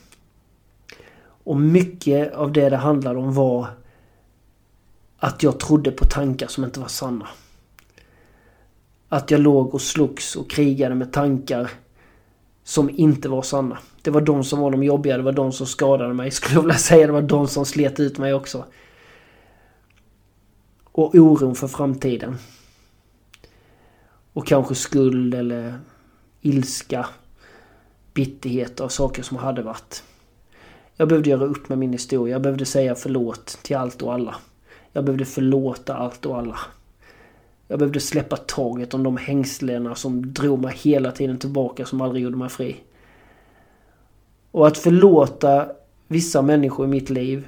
[1.43, 3.67] Och mycket av det det handlade om var
[5.17, 7.27] att jag trodde på tankar som inte var sanna.
[9.09, 11.71] Att jag låg och slogs och krigade med tankar
[12.63, 13.77] som inte var sanna.
[14.01, 16.61] Det var de som var de jobbiga, det var de som skadade mig skulle jag
[16.61, 17.07] vilja säga.
[17.07, 18.65] Det var de som slet ut mig också.
[20.97, 22.37] Och oron för framtiden.
[24.33, 25.79] Och kanske skuld eller
[26.41, 27.05] ilska.
[28.13, 30.03] Bitterhet av saker som hade varit.
[30.95, 32.35] Jag behövde göra upp med min historia.
[32.35, 34.35] Jag behövde säga förlåt till allt och alla.
[34.91, 36.59] Jag behövde förlåta allt och alla.
[37.67, 42.23] Jag behövde släppa taget om de hängslena som drog mig hela tiden tillbaka som aldrig
[42.23, 42.75] gjorde mig fri.
[44.51, 45.71] Och att förlåta
[46.07, 47.47] vissa människor i mitt liv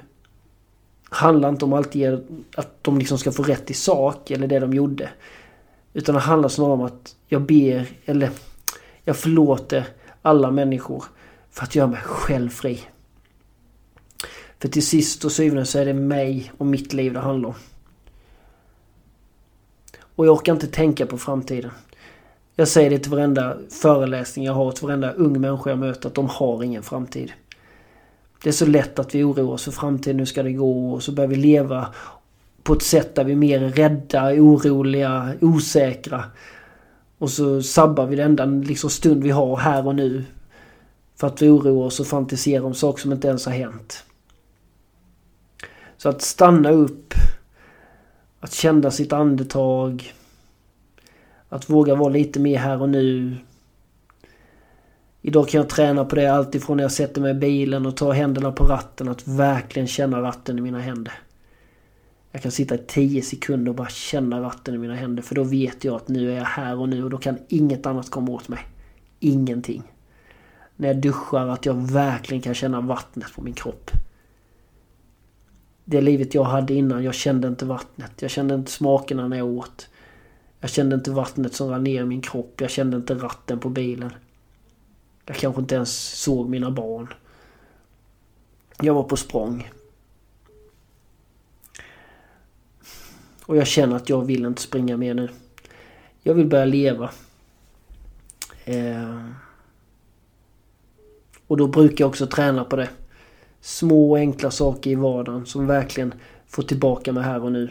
[1.08, 4.74] handlar inte om alltid att de liksom ska få rätt i sak eller det de
[4.74, 5.10] gjorde.
[5.92, 8.30] Utan det handlar snarare om att jag ber, eller
[9.04, 9.86] jag förlåter
[10.22, 11.04] alla människor
[11.50, 12.80] för att göra mig själv fri.
[14.58, 17.54] För till sist och syvende så är det mig och mitt liv det handlar om.
[20.00, 21.70] Och jag orkar inte tänka på framtiden.
[22.56, 26.14] Jag säger det till varenda föreläsning jag har, till varenda ung människa jag möter, att
[26.14, 27.32] de har ingen framtid.
[28.42, 30.92] Det är så lätt att vi oroar oss för framtiden, hur ska det gå?
[30.92, 31.88] Och så börjar vi leva
[32.62, 36.24] på ett sätt där vi är mer rädda, oroliga, osäkra.
[37.18, 40.24] Och så sabbar vi den enda liksom, stund vi har här och nu.
[41.16, 44.04] För att vi oroar oss och fantiserar om saker som inte ens har hänt.
[45.96, 47.14] Så att stanna upp.
[48.40, 50.12] Att känna sitt andetag.
[51.48, 53.36] Att våga vara lite mer här och nu.
[55.28, 58.12] Idag kan jag träna på det alltifrån när jag sätter mig i bilen och tar
[58.12, 59.08] händerna på ratten.
[59.08, 61.12] Att verkligen känna ratten i mina händer.
[62.32, 65.22] Jag kan sitta i 10 sekunder och bara känna ratten i mina händer.
[65.22, 67.86] För då vet jag att nu är jag här och nu och då kan inget
[67.86, 68.60] annat komma åt mig.
[69.20, 69.82] Ingenting.
[70.76, 73.90] När jag duschar att jag verkligen kan känna vattnet på min kropp
[75.90, 78.12] det livet jag hade innan, jag kände inte vattnet.
[78.22, 79.88] Jag kände inte smakerna när jag åt.
[80.60, 82.60] Jag kände inte vattnet som rann ner i min kropp.
[82.60, 84.10] Jag kände inte ratten på bilen.
[85.28, 87.14] Jag kanske inte ens såg mina barn.
[88.80, 89.70] Jag var på språng.
[93.46, 95.28] Och jag känner att jag vill inte springa mer nu.
[96.22, 97.10] Jag vill börja leva.
[98.64, 99.24] Eh.
[101.46, 102.88] Och då brukar jag också träna på det.
[103.60, 106.14] Små enkla saker i vardagen som verkligen
[106.46, 107.70] får tillbaka mig här och nu.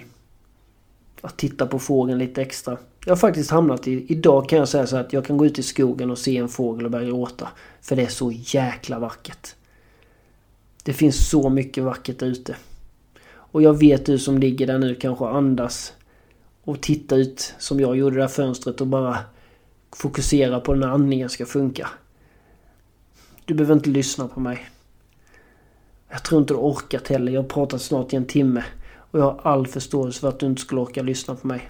[1.22, 2.78] Att titta på fågeln lite extra.
[3.08, 4.05] Jag har faktiskt hamnat i...
[4.08, 6.49] Idag kan jag säga så att jag kan gå ut i skogen och se en
[6.49, 7.47] fågel och börja gråta.
[7.82, 9.55] För det är så jäkla vackert.
[10.84, 12.55] Det finns så mycket vackert ute.
[13.30, 15.93] Och jag vet du som ligger där nu kanske andas
[16.64, 19.18] och tittar ut som jag gjorde där fönstret och bara
[19.95, 21.89] fokusera på när andningen ska funka.
[23.45, 24.70] Du behöver inte lyssna på mig.
[26.10, 27.32] Jag tror inte du orkat heller.
[27.32, 28.64] Jag har pratat snart i en timme.
[29.12, 31.70] Och jag har all förståelse för att du inte skulle orka lyssna på mig.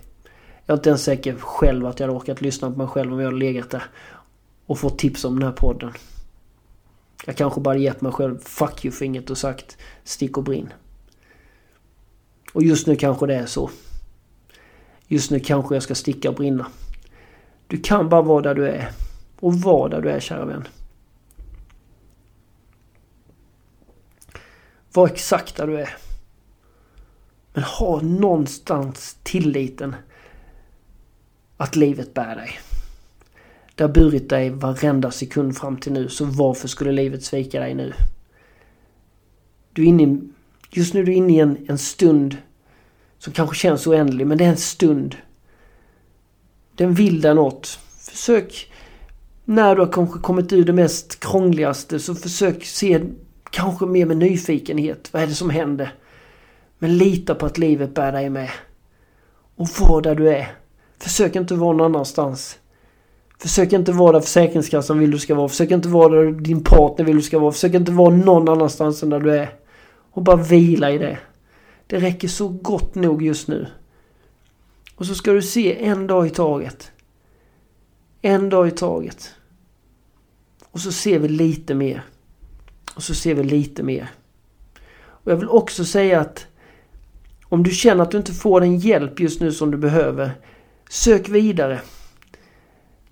[0.67, 3.19] Jag är inte ens säker själv att jag hade orkat lyssna på mig själv om
[3.19, 3.83] jag hade legat där.
[4.65, 5.93] Och fått tips om den här podden.
[7.25, 10.73] Jag kanske bara gett mig själv fuck you-fingret och sagt stick och brinn.
[12.53, 13.69] Och just nu kanske det är så.
[15.07, 16.67] Just nu kanske jag ska sticka och brinna.
[17.67, 18.91] Du kan bara vara där du är.
[19.39, 20.67] Och vara där du är kära vän.
[24.93, 25.97] Var exakt där du är.
[27.53, 29.95] Men ha någonstans tilliten
[31.57, 32.49] att livet bär dig.
[33.75, 37.75] Det har burit dig varenda sekund fram till nu, så varför skulle livet svika dig
[37.75, 37.93] nu?
[39.73, 40.21] Du är inne
[40.71, 42.37] just nu är du inne i en, en stund
[43.19, 45.15] som kanske känns oändlig, men det är en stund.
[46.75, 47.79] Den vill dig något.
[47.99, 48.73] Försök,
[49.45, 53.01] när du har kanske kommit ur det mest krångligaste, så försök se
[53.49, 55.09] kanske mer med nyfikenhet.
[55.13, 55.93] Vad är det som händer?
[56.79, 58.49] Men lita på att livet bär dig med.
[59.55, 60.55] Och var där du är.
[60.99, 62.59] Försök inte vara någon annanstans.
[63.39, 65.49] Försök inte vara där Försäkringskassan vill du ska vara.
[65.49, 67.51] Försök inte vara där din partner vill du ska vara.
[67.51, 69.49] Försök inte vara någon annanstans än där du är.
[70.11, 71.17] Och bara vila i det.
[71.87, 73.67] Det räcker så gott nog just nu.
[74.95, 76.91] Och så ska du se en dag i taget.
[78.21, 79.33] En dag i taget.
[80.71, 82.03] Och så ser vi lite mer.
[82.95, 84.09] Och så ser vi lite mer.
[84.99, 86.47] Och jag vill också säga att
[87.43, 90.31] om du känner att du inte får den hjälp just nu som du behöver.
[90.89, 91.81] Sök vidare.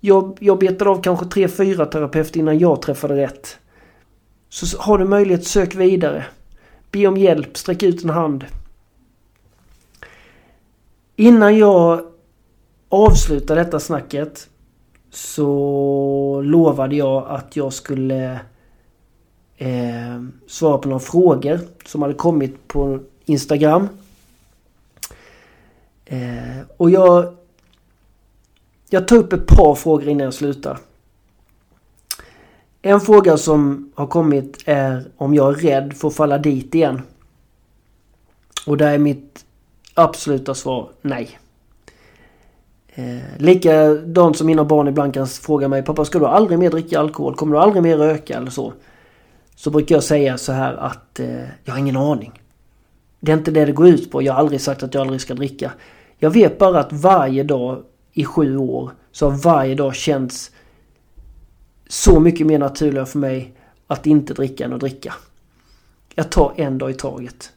[0.00, 3.58] Jag, jag betade av kanske tre, fyra terapeuter innan jag träffade rätt.
[4.48, 6.24] Så har du möjlighet, sök vidare.
[6.90, 8.44] Be om hjälp, sträck ut en hand.
[11.16, 12.02] Innan jag
[12.88, 14.48] avslutar detta snacket
[15.10, 18.40] så lovade jag att jag skulle
[19.56, 23.88] eh, svara på några frågor som hade kommit på Instagram.
[26.04, 27.36] Eh, och jag
[28.90, 30.78] jag tar upp ett par frågor innan jag slutar.
[32.82, 37.02] En fråga som har kommit är om jag är rädd för att falla dit igen.
[38.66, 39.44] Och där är mitt
[39.94, 41.38] absoluta svar nej.
[42.88, 47.00] Eh, likadant som mina barn ibland kan fråga mig Pappa ska du aldrig mer dricka
[47.00, 47.34] alkohol?
[47.34, 48.72] Kommer du aldrig mer röka eller så?
[49.56, 52.42] Så brukar jag säga så här att eh, jag har ingen aning.
[53.20, 54.22] Det är inte det det går ut på.
[54.22, 55.72] Jag har aldrig sagt att jag aldrig ska dricka.
[56.18, 57.82] Jag vet bara att varje dag
[58.16, 60.50] i sju år så har varje dag känts
[61.88, 63.54] så mycket mer naturligare för mig
[63.86, 65.14] att inte dricka än att dricka.
[66.14, 67.52] Jag tar en dag i taget.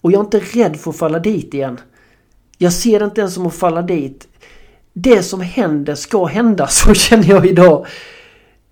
[0.00, 1.80] Och jag är inte rädd för att falla dit igen.
[2.58, 4.28] Jag ser det inte ens som att falla dit.
[4.92, 7.86] Det som händer ska hända, så känner jag idag.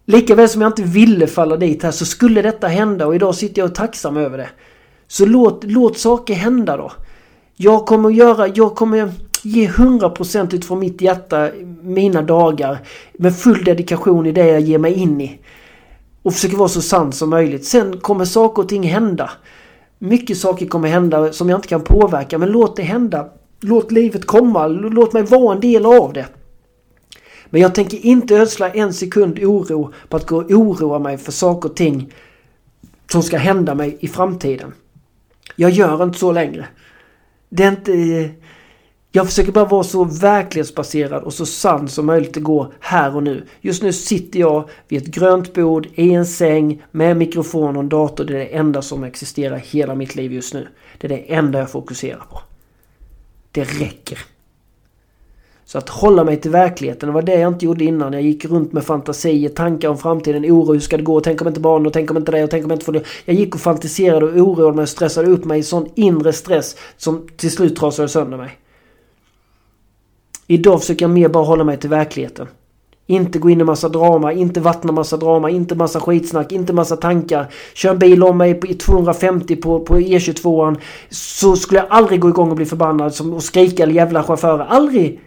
[0.04, 3.62] Likaväl som jag inte ville falla dit här så skulle detta hända och idag sitter
[3.62, 4.50] jag och är tacksam över det.
[5.06, 6.92] Så låt, låt saker hända då.
[7.56, 9.12] Jag kommer att göra, jag kommer
[9.42, 11.50] ge 100% utifrån mitt hjärta
[11.82, 12.78] mina dagar
[13.12, 15.38] med full dedikation i det jag ger mig in i.
[16.22, 17.64] Och försöker vara så sann som möjligt.
[17.64, 19.30] Sen kommer saker och ting hända.
[19.98, 23.28] Mycket saker kommer hända som jag inte kan påverka men låt det hända.
[23.60, 24.66] Låt livet komma.
[24.66, 26.26] Låt mig vara en del av det.
[27.50, 31.32] Men jag tänker inte ödsla en sekund oro på att gå och oroa mig för
[31.32, 32.12] saker och ting
[33.12, 34.72] som ska hända mig i framtiden.
[35.56, 36.68] Jag gör inte så längre.
[37.48, 38.30] Det är inte...
[39.12, 43.22] Jag försöker bara vara så verklighetsbaserad och så sann som möjligt det går här och
[43.22, 43.44] nu.
[43.60, 47.88] Just nu sitter jag vid ett grönt bord i en säng med mikrofon och en
[47.88, 48.24] dator.
[48.24, 50.68] Det är det enda som existerar i hela mitt liv just nu.
[50.98, 52.40] Det är det enda jag fokuserar på.
[53.52, 54.18] Det räcker.
[55.64, 58.12] Så att hålla mig till verkligheten, det var det jag inte gjorde innan.
[58.12, 61.48] Jag gick runt med fantasier, tankar om framtiden, oro, hur ska det gå, tänk om
[61.48, 63.02] inte barn och tänk om inte det och tänk om inte får det.
[63.24, 66.76] Jag gick och fantiserade och oroade mig och stressade upp mig i sån inre stress
[66.96, 68.58] som till slut trasade sönder mig.
[70.50, 72.46] Idag försöker jag mer bara hålla mig till verkligheten.
[73.06, 76.96] Inte gå in i massa drama, inte vattna massa drama, inte massa skitsnack, inte massa
[76.96, 77.52] tankar.
[77.74, 80.76] Kör en bil om mig i 250 på, på E22an
[81.10, 84.64] så skulle jag aldrig gå igång och bli förbannad som, och skrika eller jävla chaufförer.
[84.64, 85.20] Aldrig!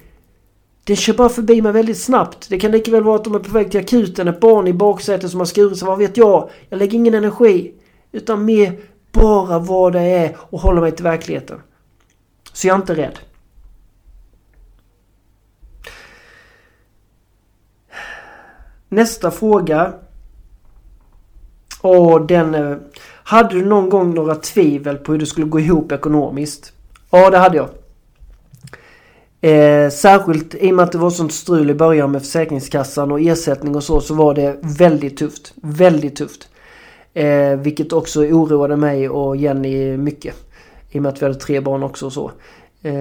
[0.84, 2.50] Det kör bara förbi mig väldigt snabbt.
[2.50, 4.74] Det kan lika väl vara att de är på väg till akuten, ett barn i
[4.74, 6.50] baksätet som har skurit sig, vad vet jag?
[6.70, 7.74] Jag lägger ingen energi.
[8.12, 8.80] Utan mer
[9.12, 11.60] bara vad det är och hålla mig till verkligheten.
[12.54, 13.20] Så jag är inte rädd.
[18.92, 19.94] Nästa fråga.
[21.82, 22.56] Och den...
[22.56, 22.78] Eh,
[23.24, 26.74] hade du någon gång några tvivel på hur det skulle gå ihop ekonomiskt?
[27.10, 27.70] Ja, det hade jag.
[29.42, 33.22] Eh, särskilt i och med att det var sånt strul i början med Försäkringskassan och
[33.22, 35.54] ersättning och så, så var det väldigt tufft.
[35.56, 36.50] Väldigt tufft.
[37.14, 40.36] Eh, vilket också oroade mig och Jenny mycket.
[40.90, 42.32] I och med att vi hade tre barn också och så.
[42.82, 42.94] Eh,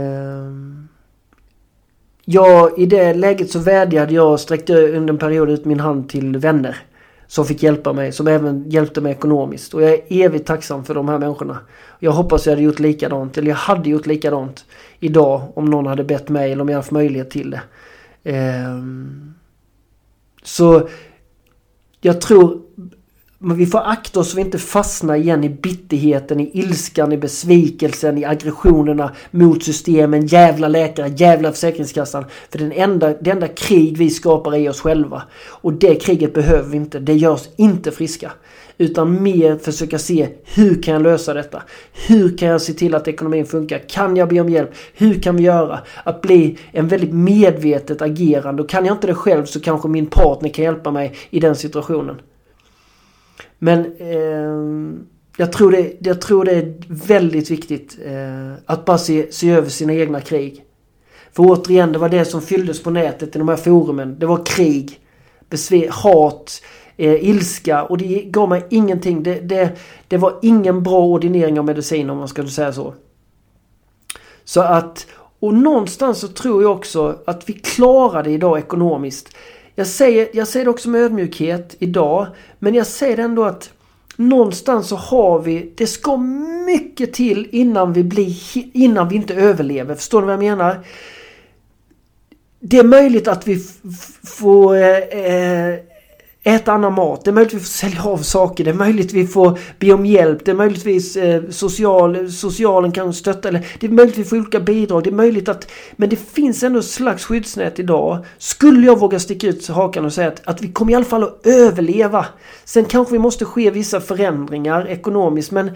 [2.32, 6.08] jag i det läget så vädjade jag och sträckte under en period ut min hand
[6.08, 6.76] till vänner.
[7.26, 9.74] Som fick hjälpa mig, som även hjälpte mig ekonomiskt.
[9.74, 11.58] Och jag är evigt tacksam för de här människorna.
[11.98, 14.64] Jag hoppas jag hade gjort likadant, eller jag hade gjort likadant
[15.00, 17.62] idag om någon hade bett mig eller om jag haft möjlighet till det.
[18.24, 19.34] Ehm,
[20.42, 20.88] så
[22.00, 22.60] jag tror
[23.42, 27.16] men vi får akta oss så vi inte fastnar igen i bitterheten, i ilskan, i
[27.16, 32.24] besvikelsen, i aggressionerna mot systemen, jävla läkare, jävla Försäkringskassan.
[32.50, 35.22] För den enda, det enda krig vi skapar är oss själva.
[35.46, 36.98] Och det kriget behöver vi inte.
[36.98, 38.32] Det gör oss inte friska.
[38.78, 41.62] Utan mer försöka se hur kan jag lösa detta?
[42.08, 43.78] Hur kan jag se till att ekonomin funkar?
[43.88, 44.70] Kan jag be om hjälp?
[44.94, 45.80] Hur kan vi göra?
[46.04, 48.62] Att bli en väldigt medvetet agerande.
[48.62, 51.56] Och kan jag inte det själv så kanske min partner kan hjälpa mig i den
[51.56, 52.16] situationen.
[53.62, 55.00] Men eh,
[55.36, 59.68] jag, tror det, jag tror det är väldigt viktigt eh, att bara se, se över
[59.68, 60.64] sina egna krig.
[61.32, 64.18] För återigen, det var det som fylldes på nätet i de här forumen.
[64.18, 65.00] Det var krig,
[65.48, 66.62] besvär, hat,
[66.96, 69.22] eh, ilska och det gav mig ingenting.
[69.22, 72.94] Det, det, det var ingen bra ordinering av medicin om man skulle säga så.
[74.44, 75.06] Så att,
[75.40, 79.36] och någonstans så tror jag också att vi klarar det idag ekonomiskt.
[79.80, 82.26] Jag säger, jag säger det också med ödmjukhet idag.
[82.58, 83.72] Men jag säger ändå att
[84.16, 86.16] någonstans så har vi, det ska
[86.66, 88.36] mycket till innan vi blir,
[88.76, 89.94] innan vi inte överlever.
[89.94, 90.80] Förstår ni vad jag menar?
[92.60, 93.66] Det är möjligt att vi
[94.24, 95.78] får eh, eh
[96.42, 97.24] äta annan mat.
[97.24, 98.64] Det är möjligt vi får sälja av saker.
[98.64, 100.44] Det är möjligt vi får be om hjälp.
[100.44, 103.48] Det är möjligtvis eh, social, socialen kan stötta.
[103.48, 105.04] Eller det är möjligt vi får olika bidrag.
[105.04, 105.70] Det är möjligt att...
[105.96, 108.24] Men det finns ändå ett slags skyddsnät idag.
[108.38, 111.22] Skulle jag våga sticka ut hakan och säga att, att vi kommer i alla fall
[111.22, 112.26] att överleva.
[112.64, 115.70] Sen kanske vi måste ske vissa förändringar ekonomiskt men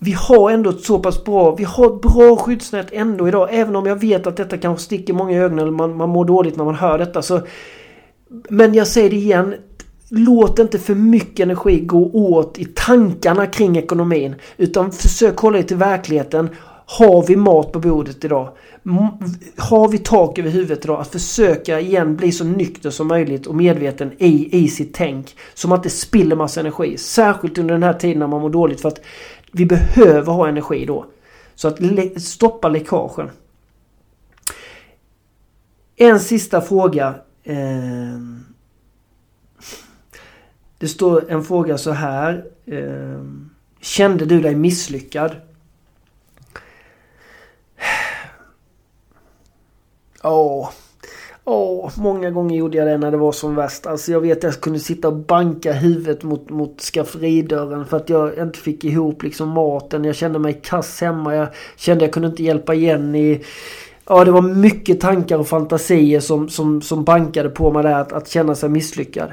[0.00, 3.48] vi har ändå ett så pass bra, vi har ett bra skyddsnät ändå idag.
[3.52, 6.24] Även om jag vet att detta kanske sticker många i ögonen eller man, man mår
[6.24, 7.22] dåligt när man hör detta.
[7.22, 7.40] Så
[8.28, 9.54] men jag säger det igen.
[10.08, 14.34] Låt inte för mycket energi gå åt i tankarna kring ekonomin.
[14.56, 16.48] Utan försök hålla dig till verkligheten.
[16.88, 18.48] Har vi mat på bordet idag?
[19.56, 21.00] Har vi tak över huvudet idag?
[21.00, 25.36] Att försöka igen bli så nykter som möjligt och medveten i, i sitt tänk.
[25.54, 26.98] Så man inte spiller massa energi.
[26.98, 28.80] Särskilt under den här tiden när man mår dåligt.
[28.80, 29.00] För att
[29.52, 31.06] vi behöver ha energi då.
[31.54, 31.78] Så att
[32.22, 33.30] stoppa läckagen.
[35.96, 37.14] En sista fråga
[37.46, 38.18] Eh,
[40.78, 42.44] det står en fråga så här.
[42.66, 43.22] Eh,
[43.80, 45.36] kände du dig misslyckad?
[50.22, 50.70] Åh,
[51.44, 53.86] åh, många gånger gjorde jag det när det var som värst.
[53.86, 58.08] Alltså jag vet att jag kunde sitta och banka huvudet mot, mot skafferidörren för att
[58.08, 60.04] jag inte fick ihop liksom maten.
[60.04, 61.34] Jag kände mig kass hemma.
[61.34, 63.40] Jag kände att jag kunde inte hjälpa Jenny.
[64.08, 68.12] Ja, det var mycket tankar och fantasier som, som, som bankade på mig där att,
[68.12, 69.32] att känna sig misslyckad.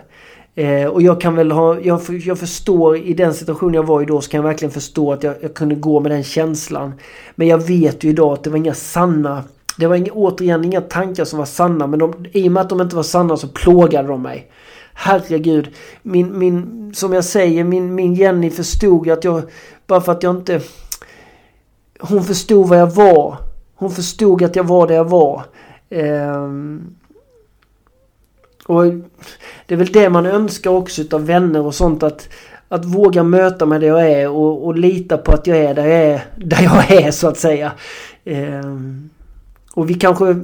[0.55, 4.05] Eh, och jag kan väl ha, jag, jag förstår i den situation jag var i
[4.05, 6.93] då så kan jag verkligen förstå att jag, jag kunde gå med den känslan.
[7.35, 9.43] Men jag vet ju idag att det var inga sanna,
[9.77, 12.69] det var inga, återigen inga tankar som var sanna men de, i och med att
[12.69, 14.51] de inte var sanna så plågade de mig.
[14.93, 15.69] Herregud,
[16.01, 19.41] min, min, som jag säger, min, min Jenny förstod att jag,
[19.87, 20.61] bara för att jag inte,
[21.99, 23.37] hon förstod vad jag var.
[23.75, 25.43] Hon förstod att jag var där jag var.
[25.89, 26.95] Um,
[28.65, 28.83] och
[29.65, 32.29] det är väl det man önskar också utav vänner och sånt att
[32.73, 35.87] att våga möta mig där jag är och, och lita på att jag är där
[35.87, 37.71] jag är, där jag är så att säga.
[38.25, 39.09] Um,
[39.73, 40.35] och vi kanske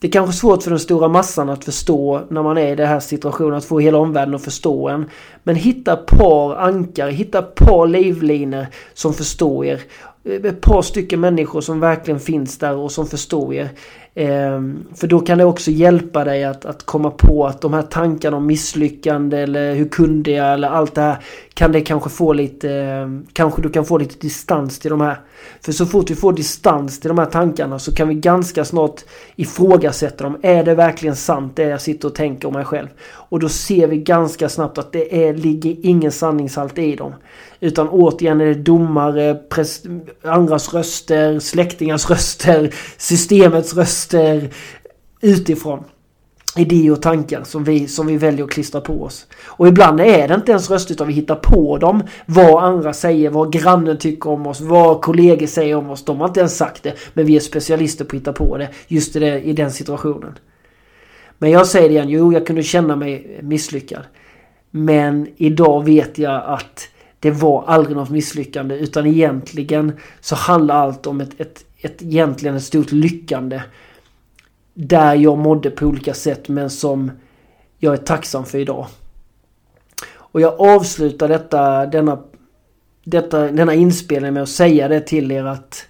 [0.00, 2.88] det är kanske svårt för den stora massan att förstå när man är i den
[2.88, 5.10] här situationen, att få hela omvärlden att förstå en.
[5.42, 9.80] Men hitta ett par ankare, hitta ett par livlinor som förstår er.
[10.26, 13.68] Eh, ett par stycken människor som verkligen finns där och som förstår er.
[14.14, 17.82] Ehm, för då kan det också hjälpa dig att, att komma på att de här
[17.82, 21.16] tankarna om misslyckande eller hur kunde jag eller allt det här
[21.56, 25.20] kan det kanske få lite, kanske du kan få lite distans till de här.
[25.60, 29.00] För så fort vi får distans till de här tankarna så kan vi ganska snart
[29.36, 30.38] ifrågasätta dem.
[30.42, 32.88] Är det verkligen sant det jag sitter och tänker om mig själv?
[33.02, 37.14] Och då ser vi ganska snabbt att det är, ligger ingen sanningshalt i dem.
[37.60, 39.40] Utan återigen är det domare,
[40.22, 44.50] andras röster, släktingars röster, systemets röster
[45.20, 45.84] utifrån.
[46.56, 49.26] Idéer och tankar som vi, som vi väljer att klistra på oss.
[49.44, 52.02] Och ibland är det inte ens röster utan vi hittar på dem.
[52.26, 56.04] Vad andra säger, vad grannen tycker om oss, vad kollegor säger om oss.
[56.04, 56.94] De har inte ens sagt det.
[57.14, 60.38] Men vi är specialister på att hitta på det just i, det, i den situationen.
[61.38, 64.02] Men jag säger det igen, jo jag kunde känna mig misslyckad.
[64.70, 66.88] Men idag vet jag att
[67.20, 72.56] det var aldrig något misslyckande utan egentligen så handlar allt om ett, ett, ett egentligen
[72.56, 73.60] ett stort lyckande.
[74.78, 77.10] Där jag mådde på olika sätt men som
[77.78, 78.86] jag är tacksam för idag.
[80.14, 82.22] Och jag avslutar detta, denna,
[83.04, 85.86] detta, denna inspelning med att säga det till er att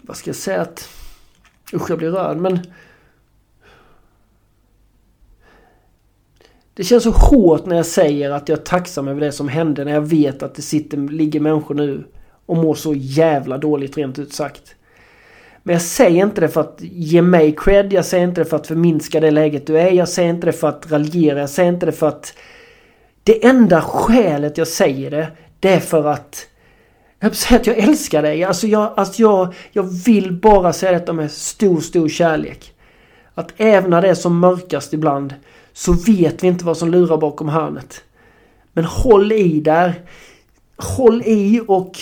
[0.00, 0.88] vad ska jag säga att
[1.72, 2.60] usch jag blir rörd men
[6.74, 9.84] Det känns så hårt när jag säger att jag är tacksam över det som hände
[9.84, 12.06] när jag vet att det sitter, ligger människor nu
[12.46, 14.74] och mår så jävla dåligt rent ut sagt.
[15.68, 18.56] Men jag säger inte det för att ge mig cred, jag säger inte det för
[18.56, 21.72] att förminska det läget du är, jag säger inte det för att raljera, jag säger
[21.72, 22.34] inte det för att...
[23.22, 25.28] Det enda skälet jag säger det,
[25.60, 26.46] det är för att...
[27.20, 28.44] Jag säga att jag älskar dig.
[28.44, 32.72] Alltså jag, alltså jag, jag vill bara säga detta med stor, stor kärlek.
[33.34, 35.34] Att även när det är som mörkast ibland
[35.72, 38.04] så vet vi inte vad som lurar bakom hörnet.
[38.72, 39.94] Men håll i där.
[40.76, 41.98] Håll i och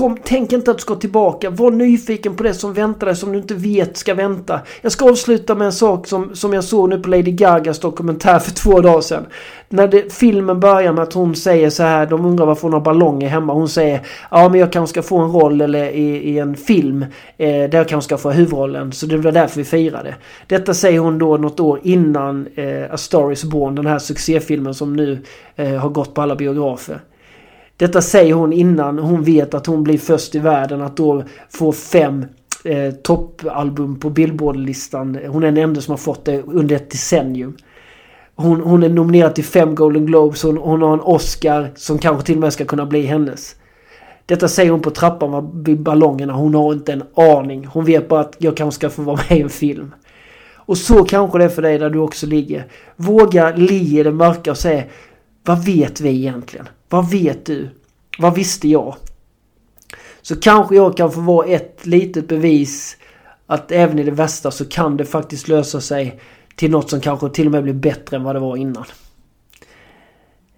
[0.00, 1.50] Kom, tänk inte att du ska tillbaka.
[1.50, 4.60] Var nyfiken på det som väntar dig som du inte vet ska vänta.
[4.80, 8.38] Jag ska avsluta med en sak som, som jag såg nu på Lady Gagas dokumentär
[8.38, 9.26] för två dagar sedan.
[9.68, 12.80] När det, filmen börjar med att hon säger så här, de undrar varför hon har
[12.80, 13.52] ballonger hemma.
[13.52, 14.00] Hon säger
[14.30, 17.02] ja men jag kanske ska få en roll eller i, i en film
[17.36, 18.92] eh, där jag kanske ska få huvudrollen.
[18.92, 20.14] Så det var därför vi firade.
[20.46, 24.74] Detta säger hon då något år innan eh, A Star Is Born, den här succéfilmen
[24.74, 25.18] som nu
[25.56, 27.00] eh, har gått på alla biografer.
[27.80, 31.72] Detta säger hon innan hon vet att hon blir först i världen att då få
[31.72, 32.26] fem
[32.64, 35.18] eh, toppalbum på Billboard-listan.
[35.28, 37.56] Hon är den enda som har fått det under ett decennium.
[38.34, 40.42] Hon, hon är nominerad till fem Golden Globes.
[40.42, 43.56] Hon, hon har en Oscar som kanske till och med ska kunna bli hennes.
[44.26, 46.32] Detta säger hon på trappan vid ballongerna.
[46.32, 47.66] Hon har inte en aning.
[47.66, 49.94] Hon vet bara att jag kanske ska få vara med i en film.
[50.54, 52.66] Och så kanske det är för dig där du också ligger.
[52.96, 54.84] Våga le i det mörka och säga
[55.44, 56.68] Vad vet vi egentligen?
[56.90, 57.70] Vad vet du?
[58.18, 58.96] Vad visste jag?
[60.22, 62.96] Så kanske jag kan få vara ett litet bevis
[63.46, 66.20] att även i det värsta så kan det faktiskt lösa sig
[66.56, 68.84] till något som kanske till och med blir bättre än vad det var innan.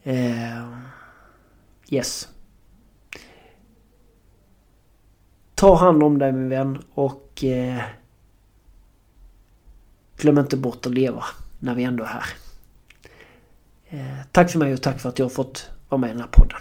[0.07, 0.79] Uh,
[1.89, 2.29] yes.
[5.55, 7.83] Ta hand om dig min vän och uh,
[10.17, 11.25] glöm inte bort att leva
[11.59, 12.25] när vi ändå är här.
[13.93, 16.21] Uh, tack för mig och tack för att jag har fått vara med i den
[16.21, 16.61] här podden.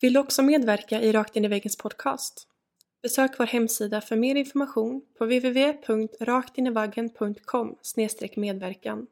[0.00, 2.48] Vill du också medverka i Rakt in i väggens podcast?
[3.02, 7.76] Besök vår hemsida för mer information på www.raktinivaggen.com
[8.36, 9.06] medverkan.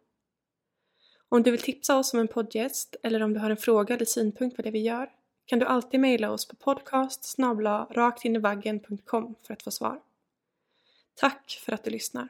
[1.29, 4.05] Om du vill tipsa oss om en poddgäst eller om du har en fråga eller
[4.05, 5.11] synpunkt på det vi gör
[5.47, 7.25] kan du alltid mejla oss på podcast
[7.91, 10.01] raktinivaggen.com för att få svar.
[11.15, 12.29] Tack för att du lyssnar!